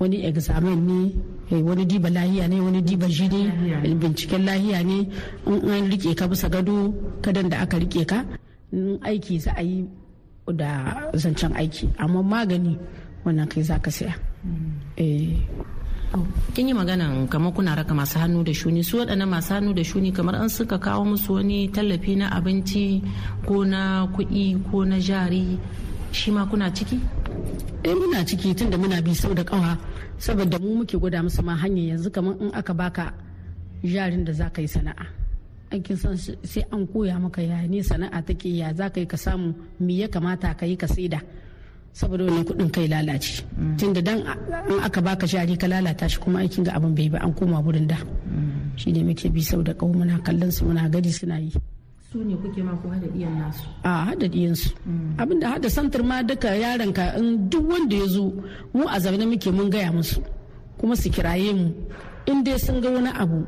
Wani 0.00 0.24
examen 0.24 0.80
ne 1.50 1.62
wani 1.62 1.84
diba 1.84 2.08
lahiya 2.10 2.48
ne 2.48 2.56
wani 2.60 2.80
diba 2.82 3.06
jini 3.06 3.52
binciken 4.00 4.44
lahiya 4.48 4.80
ne. 4.82 4.98
In 5.46 5.68
an 5.70 5.90
riƙe 5.92 6.16
ka 6.16 6.26
bisa 6.26 6.48
gado 6.48 6.88
kadan 7.20 7.48
da 7.50 7.60
aka 7.60 7.76
riƙe 7.78 8.06
ka 8.08 8.24
in 8.72 8.98
aiki 9.04 9.38
za 9.40 9.52
a 9.56 9.62
yi 9.62 9.84
da 10.56 11.10
zancen 11.14 11.52
aiki. 11.54 11.88
Amma 11.98 12.22
magani 12.22 12.78
wannan 13.24 13.46
kai 13.48 13.62
za 13.62 13.78
ka 13.78 13.90
saya. 13.90 14.14
Kin 14.96 16.68
yi 16.68 16.74
magana 16.74 17.12
kamar 17.28 17.52
kuna 17.52 17.76
raka 17.76 17.94
masu 17.94 18.18
hannu 18.18 18.42
da 18.42 18.52
shuni. 18.52 18.82
Su 18.82 18.96
waɗannan 18.98 19.28
masu 19.28 19.52
hannu 19.54 19.74
da 19.76 19.82
shuni 19.84 20.12
kamar 20.16 20.34
an 20.40 20.48
suka 20.48 20.78
kawo 20.78 21.04
musu 21.04 21.34
wani 21.36 21.68
tallafi 21.68 22.16
na 22.16 22.30
abinci 22.32 23.02
ko 23.46 23.64
na 23.64 24.06
kuɗi 24.16 24.64
ko 24.70 24.82
na 24.84 24.96
jari 24.98 25.58
shi 26.10 26.30
ma 26.32 26.46
kuna 26.46 26.72
ciki? 26.72 26.98
Eh 27.84 27.94
muna 27.94 28.24
ciki 28.28 28.54
tunda 28.54 28.76
muna 28.78 29.02
bi 29.02 29.12
sau 29.14 29.32
da 29.34 29.44
kawa 29.44 29.78
saboda 30.18 30.58
mu 30.62 30.70
muke 30.82 30.96
gwada 31.00 31.22
musu 31.22 31.42
ma 31.42 31.54
hanyar 31.56 31.86
yanzu 31.96 32.10
kamar 32.10 32.34
in 32.40 32.50
aka 32.54 32.74
baka 32.74 33.04
jarin 33.84 34.24
da 34.24 34.32
za 34.32 34.50
ka 34.50 34.60
yi 34.62 34.68
sana'a. 34.68 35.06
Aikin 35.72 35.96
san 35.96 36.16
sai 36.18 36.62
an 36.72 36.86
koya 36.86 37.16
maka 37.20 37.40
ya 37.42 37.62
ne 37.66 37.80
sana'a 37.82 38.18
take 38.26 38.48
ya 38.60 38.74
za 38.74 38.90
ka 38.90 39.00
yi 39.00 39.06
ka 39.06 39.16
samu 39.16 39.54
me 39.80 39.94
ya 40.02 40.08
kamata 40.08 40.54
ka 40.58 40.66
yi 40.66 40.76
ka 40.76 40.86
saida 40.86 41.20
saboda 41.92 42.24
wani 42.26 42.44
kuɗin 42.44 42.70
kai 42.74 42.86
lalace. 42.88 43.42
Tunda 43.78 44.02
dan 44.02 44.18
in 44.68 44.78
aka 44.84 45.00
baka 45.00 45.26
jari 45.26 45.56
ka 45.56 45.66
lalata 45.66 46.08
shi 46.08 46.18
kuma 46.20 46.40
aikin 46.44 46.64
ga 46.66 46.72
abin 46.76 46.94
bai 46.94 47.08
ba 47.08 47.18
an 47.24 47.32
koma 47.34 47.62
wurin 47.64 47.86
da. 47.88 47.96
Shi 48.76 48.92
ne 48.92 49.02
muke 49.02 49.28
bi 49.32 49.40
sau 49.42 49.62
da 49.62 49.72
kawo 49.74 49.92
muna 49.94 50.18
kallon 50.26 50.50
su 50.52 50.64
muna 50.64 50.88
gadi 50.92 51.10
suna 51.12 51.38
yi. 51.40 51.50
Su 52.12 52.18
ne 52.24 52.34
kuke 52.36 52.62
ma 52.62 52.74
ko 52.82 52.88
hada 52.90 53.06
diyan 53.14 53.34
nasu? 53.38 53.62
A 53.86 54.04
hada 54.10 54.26
diyan 54.28 54.54
su 54.58 54.70
abin 55.22 55.38
da 55.40 55.46
hada 55.54 55.68
santar 55.70 56.02
ma 56.02 56.16
duka 56.28 56.50
yaron 56.58 56.92
ka 56.92 57.14
in 57.18 57.46
duk 57.50 57.62
wanda 57.70 57.94
ya 58.02 58.06
zo 58.14 58.24
mu 58.74 58.82
a 58.90 58.98
zaune 58.98 59.26
muke 59.30 59.50
mun 59.54 59.70
gaya 59.70 59.92
musu 59.92 60.18
kuma 60.78 60.96
su 60.96 61.08
kiraye 61.10 61.52
mu. 61.54 61.66
In 62.26 62.42
dai 62.42 62.58
sun 62.58 62.80
ga 62.82 62.90
wani 62.90 63.10
abu 63.22 63.46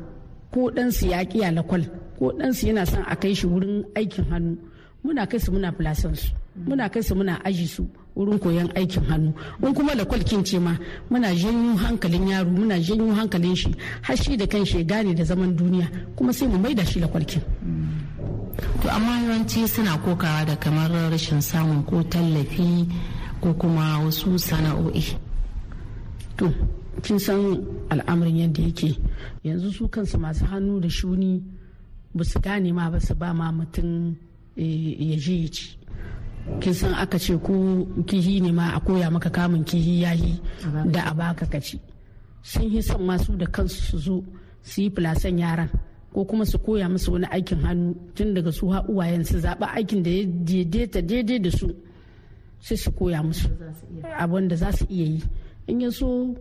ko 0.53 0.71
dan 0.71 0.91
su 0.91 1.07
ya 1.11 1.19
kiya 1.25 1.51
lakwal 1.51 1.83
ko 2.17 2.31
dan 2.39 2.53
su 2.53 2.67
yana 2.67 2.85
son 2.87 3.03
a 3.05 3.15
kai 3.21 3.33
shi 3.35 3.47
wurin 3.51 3.83
aikin 3.99 4.25
hannu 4.31 4.55
muna 5.03 5.27
kai 5.27 5.39
su 5.43 5.51
muna 5.51 5.69
filasan 5.75 6.15
su. 6.15 6.31
Muna 6.67 6.87
kai 6.93 7.03
su 7.03 7.13
muna 7.19 7.35
aji 7.47 7.67
su 7.67 7.83
wurin 8.15 8.39
koyon 8.39 8.69
aikin 8.79 9.03
hannu. 9.11 9.31
In 9.61 9.73
kuma 9.75 9.91
da 9.95 10.05
kwalkin 10.05 10.41
ce 10.47 10.57
ma 10.59 10.73
muna 11.11 11.35
janyo 11.35 11.75
hankalin 11.83 12.27
yaro 12.31 12.49
muna 12.57 12.79
janyo 12.79 13.11
hankalin 13.19 13.55
shi 13.61 13.69
har 14.07 14.15
shi 14.15 14.37
da 14.37 14.47
kan 14.47 14.63
shi 14.63 14.85
gane 14.85 15.11
da 15.13 15.23
zaman 15.31 15.51
duniya 15.57 15.87
kuma 16.15 16.31
sai 16.31 16.47
mu 16.47 16.57
maida 16.63 16.85
shi 16.85 16.99
da 17.03 17.07
kwalkin 17.07 17.41
to 18.81 18.89
amma 18.89 19.21
yawanci 19.23 19.67
suna 19.67 19.97
kokawa 19.97 20.45
da 20.45 20.55
kamar 20.55 20.91
rashin 21.11 21.41
samun 21.41 21.83
ko 21.85 22.03
tallafi 22.03 22.87
ko 23.41 23.53
kuma 23.53 23.99
wasu 24.03 24.37
sana'o'i. 24.39 25.03
To 26.37 26.51
kin 27.01 27.19
san 27.19 27.59
al'amarin 27.89 28.37
yadda 28.47 28.61
yake. 28.61 28.97
Yanzu 29.43 29.71
su 29.71 29.87
kansu 29.87 30.17
masu 30.19 30.45
hannu 30.45 30.79
da 30.79 30.89
shuni 30.89 31.41
ba 32.13 32.23
su 32.23 32.39
gane 32.39 32.71
ma 32.73 32.89
ba 32.89 32.99
su 32.99 33.13
ba 33.15 33.33
ma 33.33 33.51
mutum 33.51 34.15
ya 34.55 35.15
je 35.17 35.33
ya 35.43 35.49
ci. 35.49 35.77
Kin 36.61 36.73
san 36.73 36.93
aka 36.93 37.17
ce 37.19 37.33
ko 37.37 37.53
kihi 38.07 38.41
ne 38.41 38.51
ma 38.51 38.65
a 38.75 38.79
koya 38.79 39.09
maka 39.11 39.29
kamun 39.29 39.63
kihi 39.65 40.01
yahi 40.03 40.39
da 40.93 41.01
a 41.09 41.13
baka 41.13 41.45
ka 41.45 41.59
ci. 41.59 41.79
Sun 42.43 42.63
yi 42.71 42.81
son 42.81 43.01
masu 43.01 43.35
da 43.37 43.45
kansu 43.45 43.81
su 43.81 43.97
zo 43.97 44.23
su 44.61 44.81
yi 44.81 44.89
filasan 44.89 45.39
yaran. 45.39 45.69
Ko 46.13 46.25
kuma 46.25 46.45
su 46.45 46.57
koya 46.59 46.89
musu 46.89 47.11
wani 47.13 47.27
aikin 47.31 47.57
hannu 47.65 47.93
tun 48.15 48.33
daga 48.33 48.51
su 48.51 48.65
uwayen 48.67 49.23
su 49.25 49.37
zaɓa 49.39 49.65
aikin 49.75 50.03
da 50.03 50.09
ya 50.11 50.23
daidaita 50.25 51.01
daidai 51.01 51.39
da 51.39 51.51
su 51.51 51.67
sai 52.65 52.77
su 52.77 52.91
koya 52.91 53.23
musu 53.23 53.49
abin 54.21 54.47
da 54.47 54.55
za 54.55 54.71
su 54.71 54.85
iya 54.89 55.05
yi. 55.05 55.21
In 55.67 55.81
ya 55.81 55.89
so 55.91 56.35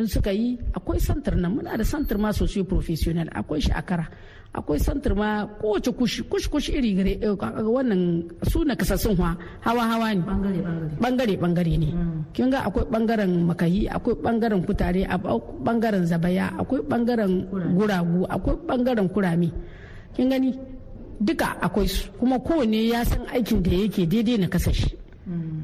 in 0.00 0.08
suka 0.08 0.32
yi 0.32 0.56
akwai 0.72 0.96
santar 0.98 1.36
nan. 1.36 1.52
Muna 1.60 1.76
da 1.76 1.84
santar 1.84 2.16
ma 2.18 2.32
sosai 2.32 2.64
professional. 2.64 3.28
Akwai 3.28 3.60
shi 3.60 3.70
a 3.70 3.82
kara. 3.84 4.08
Akwai 4.56 4.80
santar 4.80 5.14
ma 5.14 5.44
kowace 5.60 5.92
kushi 5.92 6.22
kushi 6.24 6.48
kushi 6.48 6.72
iri 6.80 6.90
gare 6.96 7.12
wannan 7.76 8.24
su 8.48 8.64
na 8.64 8.74
kasassun 8.74 9.14
hawa 9.60 9.82
hawa 9.84 10.08
ne. 10.14 10.22
Bangare 11.00 11.36
ɓangare. 11.36 11.76
Ne. 11.78 11.88
Kin 12.32 12.50
ga 12.50 12.64
akwai 12.64 12.84
ɓangaren 12.90 13.32
makahi 13.46 13.86
akwai 13.88 14.14
ɓangaren 14.24 14.64
kutare 14.66 15.02
ɓangaren 15.64 16.04
zabaya 16.08 16.46
akwai 16.58 16.80
ɓangaren 16.88 17.32
guragu 17.76 18.24
akwai 18.28 18.56
ɓangaren 18.66 19.08
kurami 19.12 19.52
kin 20.16 20.28
gani? 20.30 20.50
Duka 21.20 21.60
akwai 21.60 21.86
su. 21.86 22.08
Kuma 22.18 22.38
kowanne 22.40 22.88
ya 22.88 23.04
san 23.04 23.28
aikin 23.28 23.60
da 23.62 23.70
yake 23.70 24.06
daidai 24.08 24.38
na 24.38 24.46
ƙasashe 24.48 24.96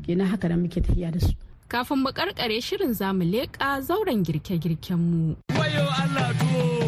kenan 0.04 0.28
haka 0.28 0.48
nan 0.48 0.60
muke 0.62 0.80
tafiya 0.80 1.10
da 1.10 1.18
su. 1.18 1.32
Kafin 1.68 1.98
mu 1.98 2.10
karkare 2.12 2.60
shirin 2.62 2.94
za 2.94 3.12
mu 3.12 3.24
leƙa 3.24 3.80
zauren 3.82 4.22
girke-girken 4.24 4.98
mu. 4.98 5.34
Wayo 5.58 5.84
Allah 6.02 6.32
tuwo. 6.38 6.86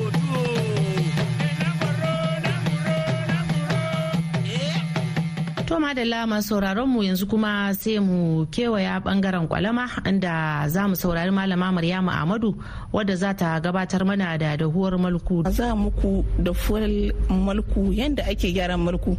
To 5.69 5.77
madalla 5.79 6.27
masu 6.27 6.49
sauraron 6.49 6.89
mu 6.89 7.03
yanzu 7.05 7.27
kuma 7.29 7.75
sai 7.75 7.99
mu 8.01 8.47
kewaya 8.47 9.01
ɓangaren 9.05 9.47
kwalama 9.49 9.85
inda 10.09 10.65
za 10.69 10.89
mu 10.89 10.97
saurari 10.97 11.31
malama 11.31 11.71
Maryamu 11.73 12.09
Ahmadu 12.11 12.57
wadda 12.93 13.15
za 13.17 13.35
ta 13.37 13.61
gabatar 13.61 14.03
mana 14.07 14.39
da 14.39 14.57
dahuwar 14.57 14.97
malku. 14.99 15.45
Za 15.51 15.77
muku 15.77 16.25
da 16.41 16.53
fuwar 16.55 16.89
malku 17.29 17.93
yadda 17.93 18.25
ake 18.25 18.49
gyaran 18.57 18.81
malku. 18.81 19.13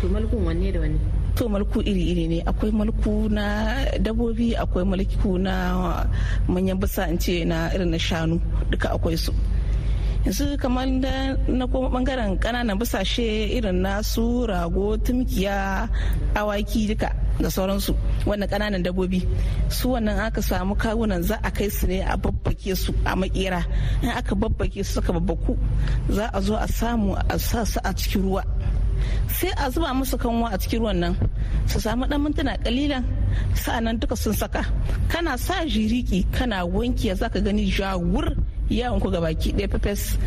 To 0.00 0.06
malkun 0.06 0.46
wanne 0.46 0.70
da 0.72 0.78
wanne? 0.80 1.25
To 1.36 1.44
malku 1.52 1.78
iri-iri 1.84 2.24
ne. 2.32 2.38
Akwai 2.50 2.72
malku 2.72 3.28
na 3.28 3.44
dabobi 4.00 4.56
akwai 4.56 4.84
malku 4.88 5.36
na 5.38 5.54
manyan 6.48 6.80
bisa 6.80 7.04
in 7.12 7.18
ce 7.20 7.44
na 7.44 7.68
irin 7.74 7.90
na 7.92 7.98
shanu. 7.98 8.40
Duka 8.70 8.88
akwai 8.96 9.16
su. 9.24 9.32
Yanzu 10.26 10.58
kamar 10.58 10.86
da 11.00 11.36
na 11.46 11.66
koma 11.70 11.88
ɓangaren 11.88 12.40
ƙananan 12.42 12.78
bisashe 12.80 13.46
irin 13.56 13.78
nasu 13.84 14.46
rago 14.48 14.96
tumkiya 14.98 15.88
awaki 16.34 16.88
duka 16.88 17.12
da 17.38 17.48
sauransu. 17.48 17.94
Wannan 18.26 18.48
ƙananan 18.50 18.82
dabobi 18.82 19.22
su 19.68 19.88
wannan 19.94 20.18
aka 20.18 20.42
samu 20.42 20.74
kawunan 20.74 21.22
za 21.22 21.38
a 21.44 21.50
kai 21.50 21.68
su 21.68 21.86
ne 21.86 22.00
a 22.02 22.16
babbake 22.16 22.74
su 22.76 22.92
a 23.04 23.14
makera 23.14 23.62
in 24.02 24.08
aka 24.08 24.34
babbake 24.34 24.82
su 24.84 24.98
suka 24.98 25.12
babbaku 25.12 25.54
za 26.10 26.26
a 26.34 26.40
zo 26.42 26.56
a 26.56 26.66
samu 26.66 27.14
a 27.14 27.38
sa 27.38 27.62
su 27.64 27.78
a 27.84 27.92
cikin 27.94 28.22
ruwa. 28.26 28.42
Sai 29.28 29.50
a 29.56 29.70
zuba 29.70 29.90
musu 29.94 30.16
kanwa 30.18 30.48
a 30.52 30.58
cikin 30.58 30.80
ruwan 30.80 30.96
nan 31.02 31.14
su 31.70 31.78
samu 31.80 32.04
dan 32.10 32.20
mintuna 32.22 32.52
kalilan 32.64 33.04
sa'an 33.54 33.84
nan 33.84 33.96
duka 34.00 34.16
sun 34.16 34.32
saka. 34.32 34.62
Kana 35.12 35.36
sa 35.38 35.64
jiriki 35.72 36.24
kana 36.36 36.64
wanki 36.64 37.12
za 37.20 37.28
ka 37.28 37.38
gani 37.40 37.64
jawur 37.76 38.26
yawon 38.70 38.98
ku 39.00 39.08
baki 39.10 39.52
ɗaya 39.54 39.68
pepes 39.70 40.18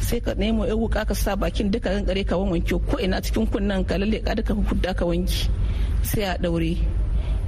sai 0.00 0.20
ka 0.20 0.32
nemo 0.34 0.64
yan 0.64 0.78
wuka 0.80 1.04
ka 1.04 1.14
sa 1.14 1.36
bakin 1.36 1.70
duka 1.70 1.90
kankare 1.92 2.24
ka 2.24 2.36
wanke 2.40 2.72
ko 2.88 2.96
ina 2.98 3.20
cikin 3.20 3.46
kunnen 3.50 3.84
ka 3.84 3.98
lalle 4.00 4.18
ka 4.24 4.32
duka 4.38 4.54
kudda 4.56 4.92
ka 4.96 5.04
wanki 5.04 5.50
sai 6.02 6.24
a 6.24 6.38
daure 6.40 6.72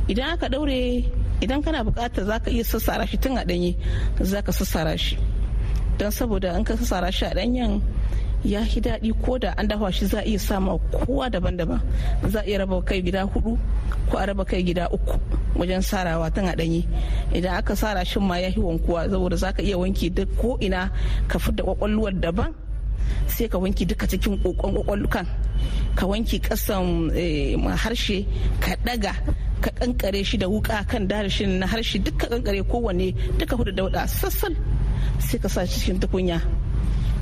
idan 0.09 0.37
aka 0.37 0.49
daure 0.53 1.01
idan 1.40 1.62
kana 1.64 1.81
buƙata 1.85 2.25
za 2.29 2.37
ka 2.44 2.51
iya 2.51 2.64
sassara 2.64 3.07
shi 3.09 3.16
tun 3.16 3.38
a 3.38 3.44
ɗanye 3.44 3.73
za 4.20 4.42
ka 4.42 4.53
sassara 4.53 4.97
shi. 4.99 5.16
Don 5.99 6.11
saboda 6.11 6.53
an 6.55 6.64
ka 6.64 6.75
sassara 6.77 7.12
shi 7.12 7.25
a 7.25 7.33
ɗanyen 7.35 7.81
ya 8.44 8.61
fi 8.64 8.80
daɗi 8.80 9.11
ko 9.24 9.38
da 9.38 9.54
an 9.57 9.66
dafa 9.68 9.90
shi 9.92 10.07
za 10.07 10.20
a 10.20 10.24
iya 10.28 10.38
sama 10.38 10.78
kowa 10.92 11.30
daban-daban. 11.33 11.80
Za 12.28 12.40
a 12.40 12.46
iya 12.46 12.59
raba 12.61 12.83
kai 12.85 13.00
gida 13.02 13.24
huɗu 13.24 13.57
ko 14.11 14.18
a 14.18 14.26
raba 14.26 14.44
kai 14.44 14.62
gida 14.62 14.88
uku 14.92 15.16
wajen 15.57 15.80
sarawa 15.83 16.28
tun 16.30 16.44
a 16.48 16.52
ɗanye. 16.54 16.85
Idan 17.33 17.57
aka 17.57 17.74
sara 17.76 18.04
shi 18.04 18.20
ma 18.20 18.37
ya 18.37 18.50
fi 18.52 18.61
wankuwa 18.61 19.09
saboda 19.09 19.37
za 19.37 19.52
ka 19.52 19.62
iya 19.62 19.76
wanki 19.78 20.11
duk 20.12 20.28
ko 20.37 20.59
ina 20.61 20.90
ka 21.28 21.38
da 21.52 21.64
kwakwalwar 21.64 22.12
daban 22.20 22.52
sai 23.26 23.48
ka 23.48 23.59
wanki 23.59 23.85
duka 23.88 24.07
cikin 24.07 24.37
kokon 24.42 24.74
kwakwallukan 24.76 25.26
ka 25.96 26.04
wanki 26.07 26.38
kasan 26.40 27.09
harshe 27.76 28.26
ka 28.61 28.76
daga 28.85 29.12
ka 29.61 29.70
kankare 29.72 30.20
shi 30.24 30.37
da 30.37 30.46
wuka 30.48 30.85
kan 30.85 31.09
darshin 31.09 31.59
na 31.59 31.66
harshe 31.66 31.98
duka 31.98 32.28
kankare 32.28 32.61
kowanne 32.62 33.14
duka 33.40 33.57
huɗu 33.57 33.72
da 33.74 33.83
wada 33.88 34.02
sassal 34.09 34.52
sai 35.18 35.38
ka 35.40 35.48
sa 35.48 35.64
cikin 35.64 35.96
tukunya. 36.00 36.40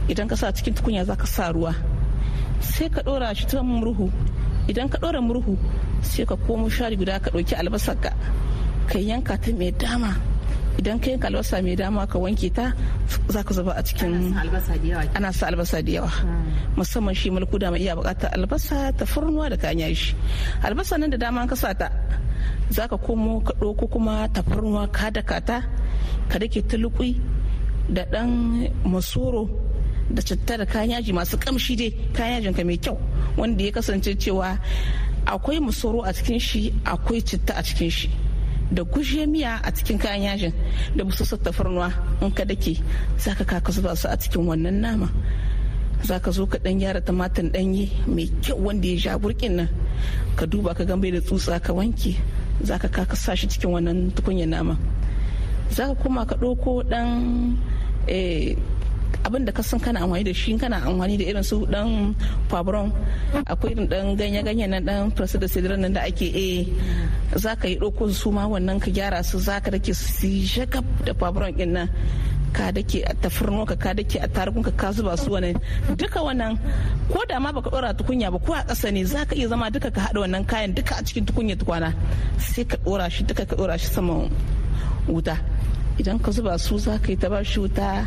Idan 0.09 0.29
ka 0.31 0.37
sa 0.37 0.51
cikin 0.55 0.75
tukunya 0.75 1.05
za 1.05 1.15
ka 1.19 1.27
sa 1.27 1.53
ruwa. 1.53 1.75
Sai 2.63 2.89
ka 2.89 3.03
dora 3.03 3.35
shi 3.35 3.47
ta 3.47 3.63
murhu. 3.63 4.11
Idan 4.71 4.89
ka 4.91 4.99
dora 5.03 5.21
murhu 5.21 5.55
sai 6.03 6.25
ka 6.27 6.37
komo 6.47 6.67
shari 6.71 6.97
guda 6.97 7.21
ka 7.23 7.31
ɗauki 7.35 7.55
albasar 7.59 7.97
ka 8.03 8.11
ka 8.91 8.99
yanka 8.99 9.35
ta 9.39 9.51
mai 9.59 9.71
dama. 9.75 10.13
Idan 10.79 10.99
ka 11.03 11.11
yanka 11.13 11.27
albasa 11.31 11.63
mai 11.63 11.77
dama 11.77 12.07
ka 12.07 12.17
wanke 12.19 12.49
ta 12.55 12.73
za 13.29 13.41
ka 13.47 13.53
zuba 13.55 13.73
a 13.77 13.83
cikin 13.83 14.33
ana 15.17 15.31
sa 15.33 15.47
albasa 15.51 15.83
da 15.85 15.93
yawa 16.01 16.11
musamman 16.77 17.15
shi 17.15 17.29
mulku 17.31 17.59
da 17.61 17.69
iya 17.77 17.93
buƙatar 17.99 18.33
albasa 18.37 18.93
ta 18.97 19.05
furnuwa 19.05 19.51
da 19.53 19.57
kayan 19.57 19.91
yashi 19.93 20.15
albasa 20.65 20.97
nan 20.99 21.11
da 21.13 21.19
dama 21.21 21.45
ka 21.47 21.57
sa 21.57 21.75
ta 21.77 21.89
za 22.73 22.89
ka 22.89 22.97
komo 22.97 23.41
ka 23.45 23.53
ɗauko 23.61 23.85
kuma 23.93 24.29
tafarnuwa 24.33 24.89
ka 24.97 25.11
daka 25.13 25.39
ta 25.41 25.59
ka 26.31 26.37
dake 26.41 26.63
ta 26.65 26.77
da 27.93 28.03
ɗan 28.13 28.31
masoro 28.89 29.45
da 30.13 30.23
citta 30.23 30.57
da 30.59 30.65
kayan 30.67 30.91
yaji 31.01 31.13
masu 31.13 31.37
kamshi 31.39 31.77
dai 31.77 31.91
kayan 32.13 32.43
yajin 32.43 32.55
ka 32.55 32.63
mai 32.65 32.77
kyau 32.79 32.99
wanda 33.37 33.65
ya 33.65 33.73
kasance 33.73 34.15
cewa 34.19 34.59
akwai 35.27 35.61
masoro 35.61 36.03
a 36.05 36.13
cikin 36.13 36.39
shi 36.41 36.73
akwai 36.85 37.23
citta 37.25 37.55
a 37.57 37.63
cikin 37.63 37.91
shi. 37.91 38.11
Da 38.73 38.83
gushe 38.85 39.27
miya 39.27 39.61
a 39.65 39.71
cikin 39.73 39.99
kayan 40.01 40.23
yajin 40.33 40.53
da 40.97 41.05
busassar 41.05 41.39
tafarnuwa 41.39 41.93
in 42.23 42.31
ka 42.33 42.45
dake 42.45 42.81
za 43.19 43.35
ka 43.35 43.61
zuba 43.71 43.97
su 43.97 44.09
a 44.09 44.17
cikin 44.17 44.47
wannan 44.47 44.81
nama. 44.81 45.09
Za 46.03 46.19
ka 46.21 46.31
zo 46.31 46.47
ka 46.47 46.59
dan 46.59 46.79
gyara 46.81 47.01
tumatir 47.01 47.51
danye 47.53 47.89
mai 48.07 48.29
kyau 48.43 48.59
wanda 48.65 48.89
ya 48.89 48.99
sha 48.99 49.19
burkin 49.19 49.57
nan 49.57 49.69
ka 50.37 50.47
duba 50.47 50.75
ka 50.75 50.85
gambe 50.85 51.11
da 51.13 51.21
tsutsa 51.21 51.61
ka 51.61 51.73
wanke 51.73 52.17
za 52.63 52.79
ka 52.79 52.89
kaka 52.89 53.17
sa 53.17 53.35
shi 53.37 53.47
cikin 53.49 53.71
wannan 53.71 54.11
tukunyar 54.15 54.49
nama 54.49 54.77
za 55.71 55.87
ka 55.89 55.95
kuma 55.95 56.27
ka 56.27 56.37
ɗauko 56.37 56.83
ɗan 56.91 57.09
abin 59.25 59.45
da 59.45 59.53
ka 59.53 59.63
san 59.63 59.81
kana 59.81 60.01
amfani 60.01 60.25
da 60.25 60.33
shi 60.35 60.59
kana 60.59 60.77
amfani 60.83 61.17
da 61.19 61.25
irin 61.25 61.45
su 61.45 61.67
dan 61.67 62.15
fabron 62.49 62.93
akwai 63.47 63.73
irin 63.73 63.87
dan 63.89 64.17
ganye-ganye 64.17 64.67
na 64.69 64.81
dan 64.81 65.11
da 65.15 65.47
sidiran 65.49 65.81
nan 65.81 65.93
da 65.93 66.01
ake 66.09 66.27
e 66.35 66.49
za 67.37 67.57
ka 67.57 67.69
yi 67.69 67.77
ɗauko 67.79 68.11
su 68.13 68.31
ma 68.31 68.47
wannan 68.47 68.81
ka 68.81 68.91
gyara 68.91 69.23
su 69.23 69.39
za 69.39 69.61
ka 69.61 69.71
dake 69.71 69.95
su 69.95 70.29
shakaf 70.47 70.85
da 71.05 71.13
fabron 71.15 71.53
ɗin 71.53 71.73
nan. 71.73 71.89
Ka 72.53 72.71
dake 72.73 73.01
a 73.09 73.15
tafarno 73.15 73.65
ka 73.67 73.95
dake 73.95 74.19
a 74.21 74.29
tarugun 74.29 74.63
ka 74.77 74.93
zuba 74.93 75.17
su 75.17 75.31
wannan. 75.31 75.57
Duka 75.97 76.21
wannan 76.21 76.59
ko 77.09 77.25
da 77.29 77.41
ma 77.41 77.53
baka 77.53 77.71
dora 77.71 77.95
tukunya 77.95 78.31
ba 78.31 78.39
ko 78.39 78.53
a 78.53 78.63
ƙasa 78.69 78.93
ne 78.93 79.05
za 79.05 79.25
ka 79.25 79.35
iya 79.35 79.49
zama 79.49 79.71
duka 79.71 79.91
ka 79.91 80.01
haɗa 80.01 80.21
wannan 80.21 80.45
kayan 80.45 80.75
duka 80.75 80.95
a 80.99 81.03
cikin 81.03 81.25
tukunya 81.25 81.57
tukwana. 81.57 81.95
Sai 82.39 82.65
ka 82.65 82.77
dora 82.85 83.09
shi 83.09 83.25
duka 83.25 83.47
ka 83.47 83.57
dora 83.57 83.79
shi 83.79 83.87
saman 83.89 84.29
wuta. 85.09 85.37
Idan 85.99 86.21
ka 86.21 86.31
zuba 86.31 86.59
su 86.59 86.77
za 86.79 86.99
ka 87.01 87.09
yi 87.09 87.17
ta 87.17 87.29
ba 87.33 87.41
shi 87.45 87.61
wuta. 87.61 88.05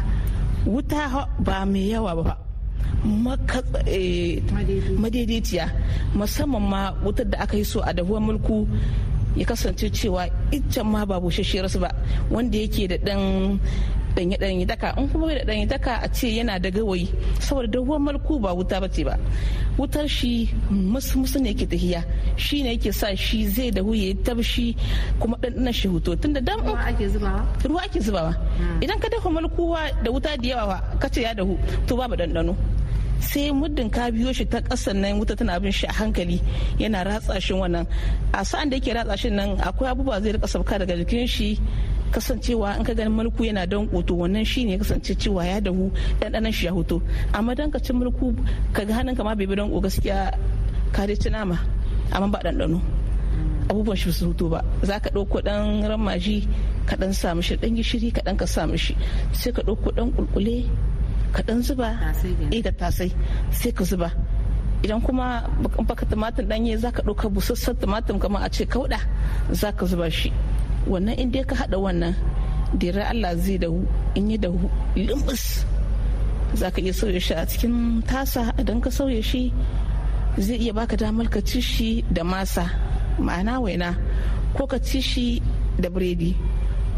Wuta 0.66 1.28
ba 1.40 1.66
mai 1.66 1.90
yawa 1.94 2.12
ba 2.24 2.36
madaidaiciya. 4.98 5.66
Musamman 6.18 6.62
ma 6.62 6.82
wutar 7.04 7.26
da 7.30 7.38
aka 7.46 7.58
yi 7.58 7.64
so 7.64 7.82
a 7.82 7.94
dahuwar 7.94 8.22
mulku 8.22 8.68
ya 9.36 9.46
kasance 9.46 9.90
cewa 9.94 10.26
iccen 10.52 10.86
ma 10.88 11.06
ba 11.06 11.20
bushashiyar 11.22 11.70
su 11.70 11.80
ba. 11.80 11.90
Wanda 12.32 12.58
yake 12.58 12.88
da 12.90 12.98
dan 12.98 13.60
danye 14.16 14.38
danye 14.38 14.66
daka. 14.66 14.94
In 14.98 15.10
kuma 15.10 15.28
bai 15.28 15.36
da 15.40 15.44
danye 15.46 15.68
daka 15.68 16.00
a 16.04 16.08
ce 16.10 16.28
yana 16.38 16.60
da 16.62 16.70
gawayi. 16.72 17.08
Saboda 17.40 17.68
dahuwar 17.68 18.00
mulku 18.00 18.40
ba 18.42 18.56
wuta 18.56 18.80
bace 18.82 19.04
ba. 19.04 19.18
Wutar 19.78 20.08
shi 20.10 20.50
musu 20.72 21.20
musu 21.20 21.40
ne 21.42 21.52
yake 21.54 21.68
tahiya. 21.68 22.04
Shi 22.38 22.64
ne 22.64 22.78
yake 22.78 22.94
sa 22.94 23.14
shi 23.16 23.46
zai 23.48 23.72
dahu 23.72 23.94
ya 23.94 24.14
tabshi 24.24 24.76
kuma 25.20 25.36
ɗanɗanan 25.38 25.74
shi 25.74 25.88
huto 25.88 26.16
tunda 26.16 26.42
dan 26.42 26.60
ruwa 26.64 26.80
ake 26.88 27.08
zubawa? 27.10 27.44
Ruwa 27.64 27.82
ake 27.84 28.00
zubawa. 28.00 28.34
Idan 28.82 29.00
ka 29.00 29.10
dafa 29.10 29.30
mulkuwa 29.30 29.92
da 30.04 30.12
wuta 30.12 30.38
da 30.38 30.48
yawa 30.48 30.78
ka 31.00 31.08
ce 31.10 31.22
ya 31.22 31.34
dahu 31.34 31.58
to 31.88 31.96
babu 31.98 32.16
ɗanɗano. 32.16 32.56
Sai 33.20 33.52
muddin 33.52 33.90
ka 33.90 34.12
biyo 34.12 34.32
shi 34.34 34.46
ta 34.46 34.62
ƙasan 34.62 34.96
nan 35.02 35.20
wuta 35.20 35.36
tana 35.36 35.60
bin 35.60 35.72
shi 35.72 35.88
a 35.88 35.92
hankali 35.92 36.42
yana 36.80 37.04
ratsa 37.04 37.40
shi 37.42 37.54
wannan. 37.54 37.88
A 38.34 38.46
sa'an 38.46 38.70
da 38.70 38.78
yake 38.78 38.94
ratsa 38.96 39.18
shi 39.18 39.30
nan 39.30 39.58
akwai 39.60 39.92
abubuwa 39.92 40.22
zai 40.22 40.34
riƙa 40.34 40.48
sauka 40.48 40.80
daga 40.80 40.96
jikin 40.96 41.28
shi 41.28 41.60
kasancewa 42.16 42.80
in 42.80 42.84
ka 42.88 42.94
ganin 42.96 43.12
mulku 43.12 43.44
yana 43.44 43.68
don 43.68 43.88
koto 43.92 44.16
wannan 44.16 44.46
shine 44.48 44.72
ya 44.72 44.78
kasance 44.80 45.12
cewa 45.20 45.44
ya 45.46 45.60
dahu 45.60 45.92
ɗanɗanon 46.24 46.52
shi 46.56 46.66
ya 46.66 46.72
hoto 46.72 47.02
amma 47.36 47.52
dan 47.56 47.68
ka 47.72 47.80
ci 47.84 47.92
mulku 47.94 48.32
ka 48.72 48.84
ga 48.88 48.94
hannunka 49.04 49.24
ma 49.24 49.36
bai 49.36 49.44
bi 49.46 49.56
don 49.56 49.68
gaskiya 49.84 50.32
ka 50.96 51.04
dai 51.06 51.20
ci 51.20 51.28
nama 51.30 51.60
amma 52.16 52.28
ba 52.32 52.40
ɗanɗano. 52.44 52.80
Abubuwan 53.70 53.98
shi 53.98 54.12
su 54.14 54.26
hutu 54.32 54.50
ba. 54.50 54.64
Za 54.84 55.00
ka 55.00 55.10
ɗauko 55.10 55.42
ɗan 55.42 55.84
ramaji 55.90 56.48
ka 56.86 56.96
ɗan 56.96 57.14
sa 57.14 57.36
mishi 57.36 57.56
ɗan 57.58 57.76
gishiri 57.76 58.12
ka 58.14 58.22
ɗan 58.22 58.38
ka 58.38 58.46
sa 58.46 58.68
mishi. 58.68 58.96
Sai 59.34 59.52
ka 59.52 59.62
ɗauko 59.62 59.90
ɗan 59.92 60.12
ƙulƙule 60.16 60.70
ka 61.34 61.42
ɗan 61.44 61.62
zuba. 61.64 61.90
Eh 62.52 62.62
da 62.62 62.72
tasai. 62.72 63.12
Sai 63.52 63.72
ka 63.72 63.84
zuba. 63.84 64.12
Idan 64.84 65.02
kuma 65.02 65.50
baka 65.88 66.06
tumatir 66.06 66.46
ɗanye 66.46 66.78
za 66.78 66.92
ka 66.92 67.02
ɗauka 67.02 67.30
busassan 67.30 67.76
tumatir 67.76 68.20
kamar 68.20 68.44
a 68.46 68.50
ce 68.50 68.66
kauɗa 68.66 69.00
za 69.52 69.72
ka 69.72 69.86
zuba 69.86 70.10
shi. 70.10 70.32
Wannan 70.88 71.18
in 71.18 71.32
dai 71.32 71.44
ka 71.44 71.56
haɗa 71.56 71.78
wannan 71.78 72.16
dira 72.78 73.10
Allah 73.10 73.36
zai 73.38 73.58
dahu 73.58 73.86
in 74.16 74.30
yi 74.32 74.38
dahu 74.38 74.70
limbus 74.96 75.66
za 76.56 76.72
ka 76.72 76.80
iya 76.82 76.94
sauya 76.94 77.20
shi 77.20 77.34
a 77.34 77.44
cikin 77.46 78.02
tasa. 78.08 78.54
Idan 78.58 78.80
ka 78.82 78.90
sauya 78.90 79.20
shi 79.24 79.52
zai 80.40 80.58
iya 80.62 80.74
baka 80.74 80.96
damar 80.96 81.28
ka 81.28 81.42
ci 81.44 81.60
shi 81.62 82.02
da 82.12 82.24
masa. 82.24 82.70
Ma'ana 83.20 83.60
waina 83.60 83.96
ko 84.56 84.68
ka 84.68 84.78
ci 84.80 85.02
shi 85.02 85.42
da 85.80 85.90
biredi 85.90 86.32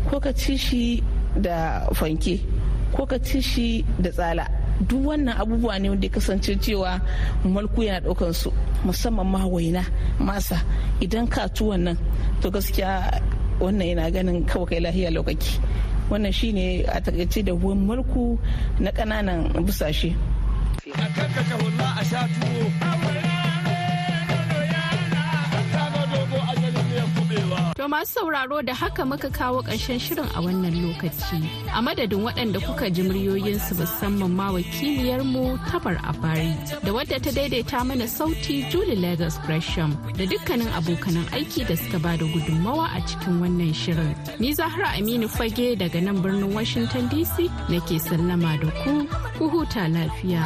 ko 0.10 0.20
ka 0.22 0.32
ci 0.34 0.58
shi 0.58 1.02
da 1.38 1.86
fanke 1.94 2.42
ko 2.94 3.06
ka 3.06 3.18
ci 3.18 3.42
shi 3.42 3.86
da 4.02 4.10
tsala. 4.14 4.46
Duk 4.78 5.10
wannan 5.10 5.34
abubuwa 5.34 5.80
ne 5.82 5.90
wanda 5.90 6.06
ya 6.06 6.14
kasance 6.14 6.54
cewa 6.62 7.02
mulku 7.44 7.82
yana 7.82 8.06
ɗaukan 8.06 8.34
su 8.34 8.50
musamman 8.86 9.26
ma 9.26 9.42
waina 9.50 9.82
masa. 10.22 10.62
Idan 11.02 11.26
ka 11.28 11.50
ci 11.50 11.64
wannan 11.66 11.98
to 12.42 12.52
gaskiya 12.54 13.10
wannan 13.60 13.88
yana 13.88 14.12
ganin 14.12 14.46
kawai 14.46 14.68
kai 14.70 14.80
lahiya 14.80 15.10
lokaci 15.12 15.60
wannan 16.10 16.32
shine 16.34 16.86
a 16.88 17.02
taƙaice 17.02 17.44
da 17.46 17.54
mulku 17.54 18.38
na 18.80 18.92
ƙananan 18.92 19.52
busashe. 19.66 20.16
Masu 27.98 28.14
sauraro 28.14 28.62
da 28.62 28.74
haka 28.76 29.06
muka 29.06 29.30
kawo 29.30 29.62
ƙarshen 29.66 29.98
shirin 30.00 30.30
a 30.36 30.42
wannan 30.42 30.76
lokaci. 30.86 31.42
A 31.74 31.82
madadin 31.82 32.22
waɗanda 32.22 32.60
kuka 32.62 32.90
ji 32.94 33.02
muryoyinsu 33.02 33.74
musamman 33.74 34.30
ma 34.38 34.52
wakiliyarmu 34.54 35.58
Tabar 35.72 35.98
Abari 36.06 36.54
da 36.86 36.94
wadda 36.94 37.18
ta 37.20 37.32
daidaita 37.34 37.82
mana 37.86 38.06
sauti 38.06 38.70
Julie 38.70 38.96
Lagos 39.02 39.40
Gresham 39.48 39.98
da 40.14 40.26
dukkanin 40.30 40.70
abokanan 40.78 41.26
aiki 41.34 41.66
da 41.68 41.74
suka 41.76 41.98
ba 41.98 42.14
da 42.18 42.26
gudunmawa 42.30 42.86
a 42.94 43.02
cikin 43.02 43.42
wannan 43.42 43.74
shirin. 43.74 44.14
Ni 44.40 44.54
Zahra 44.54 44.94
Aminu 44.94 45.26
Fage 45.28 45.74
daga 45.76 46.00
nan 46.00 46.22
birnin 46.22 46.54
Washington 46.54 47.10
DC 47.10 47.50
nake 47.70 47.98
sallama 47.98 48.62
da 48.62 48.70
ku, 48.84 49.08
ku 49.40 49.50
huta 49.50 49.90
lafiya. 49.90 50.46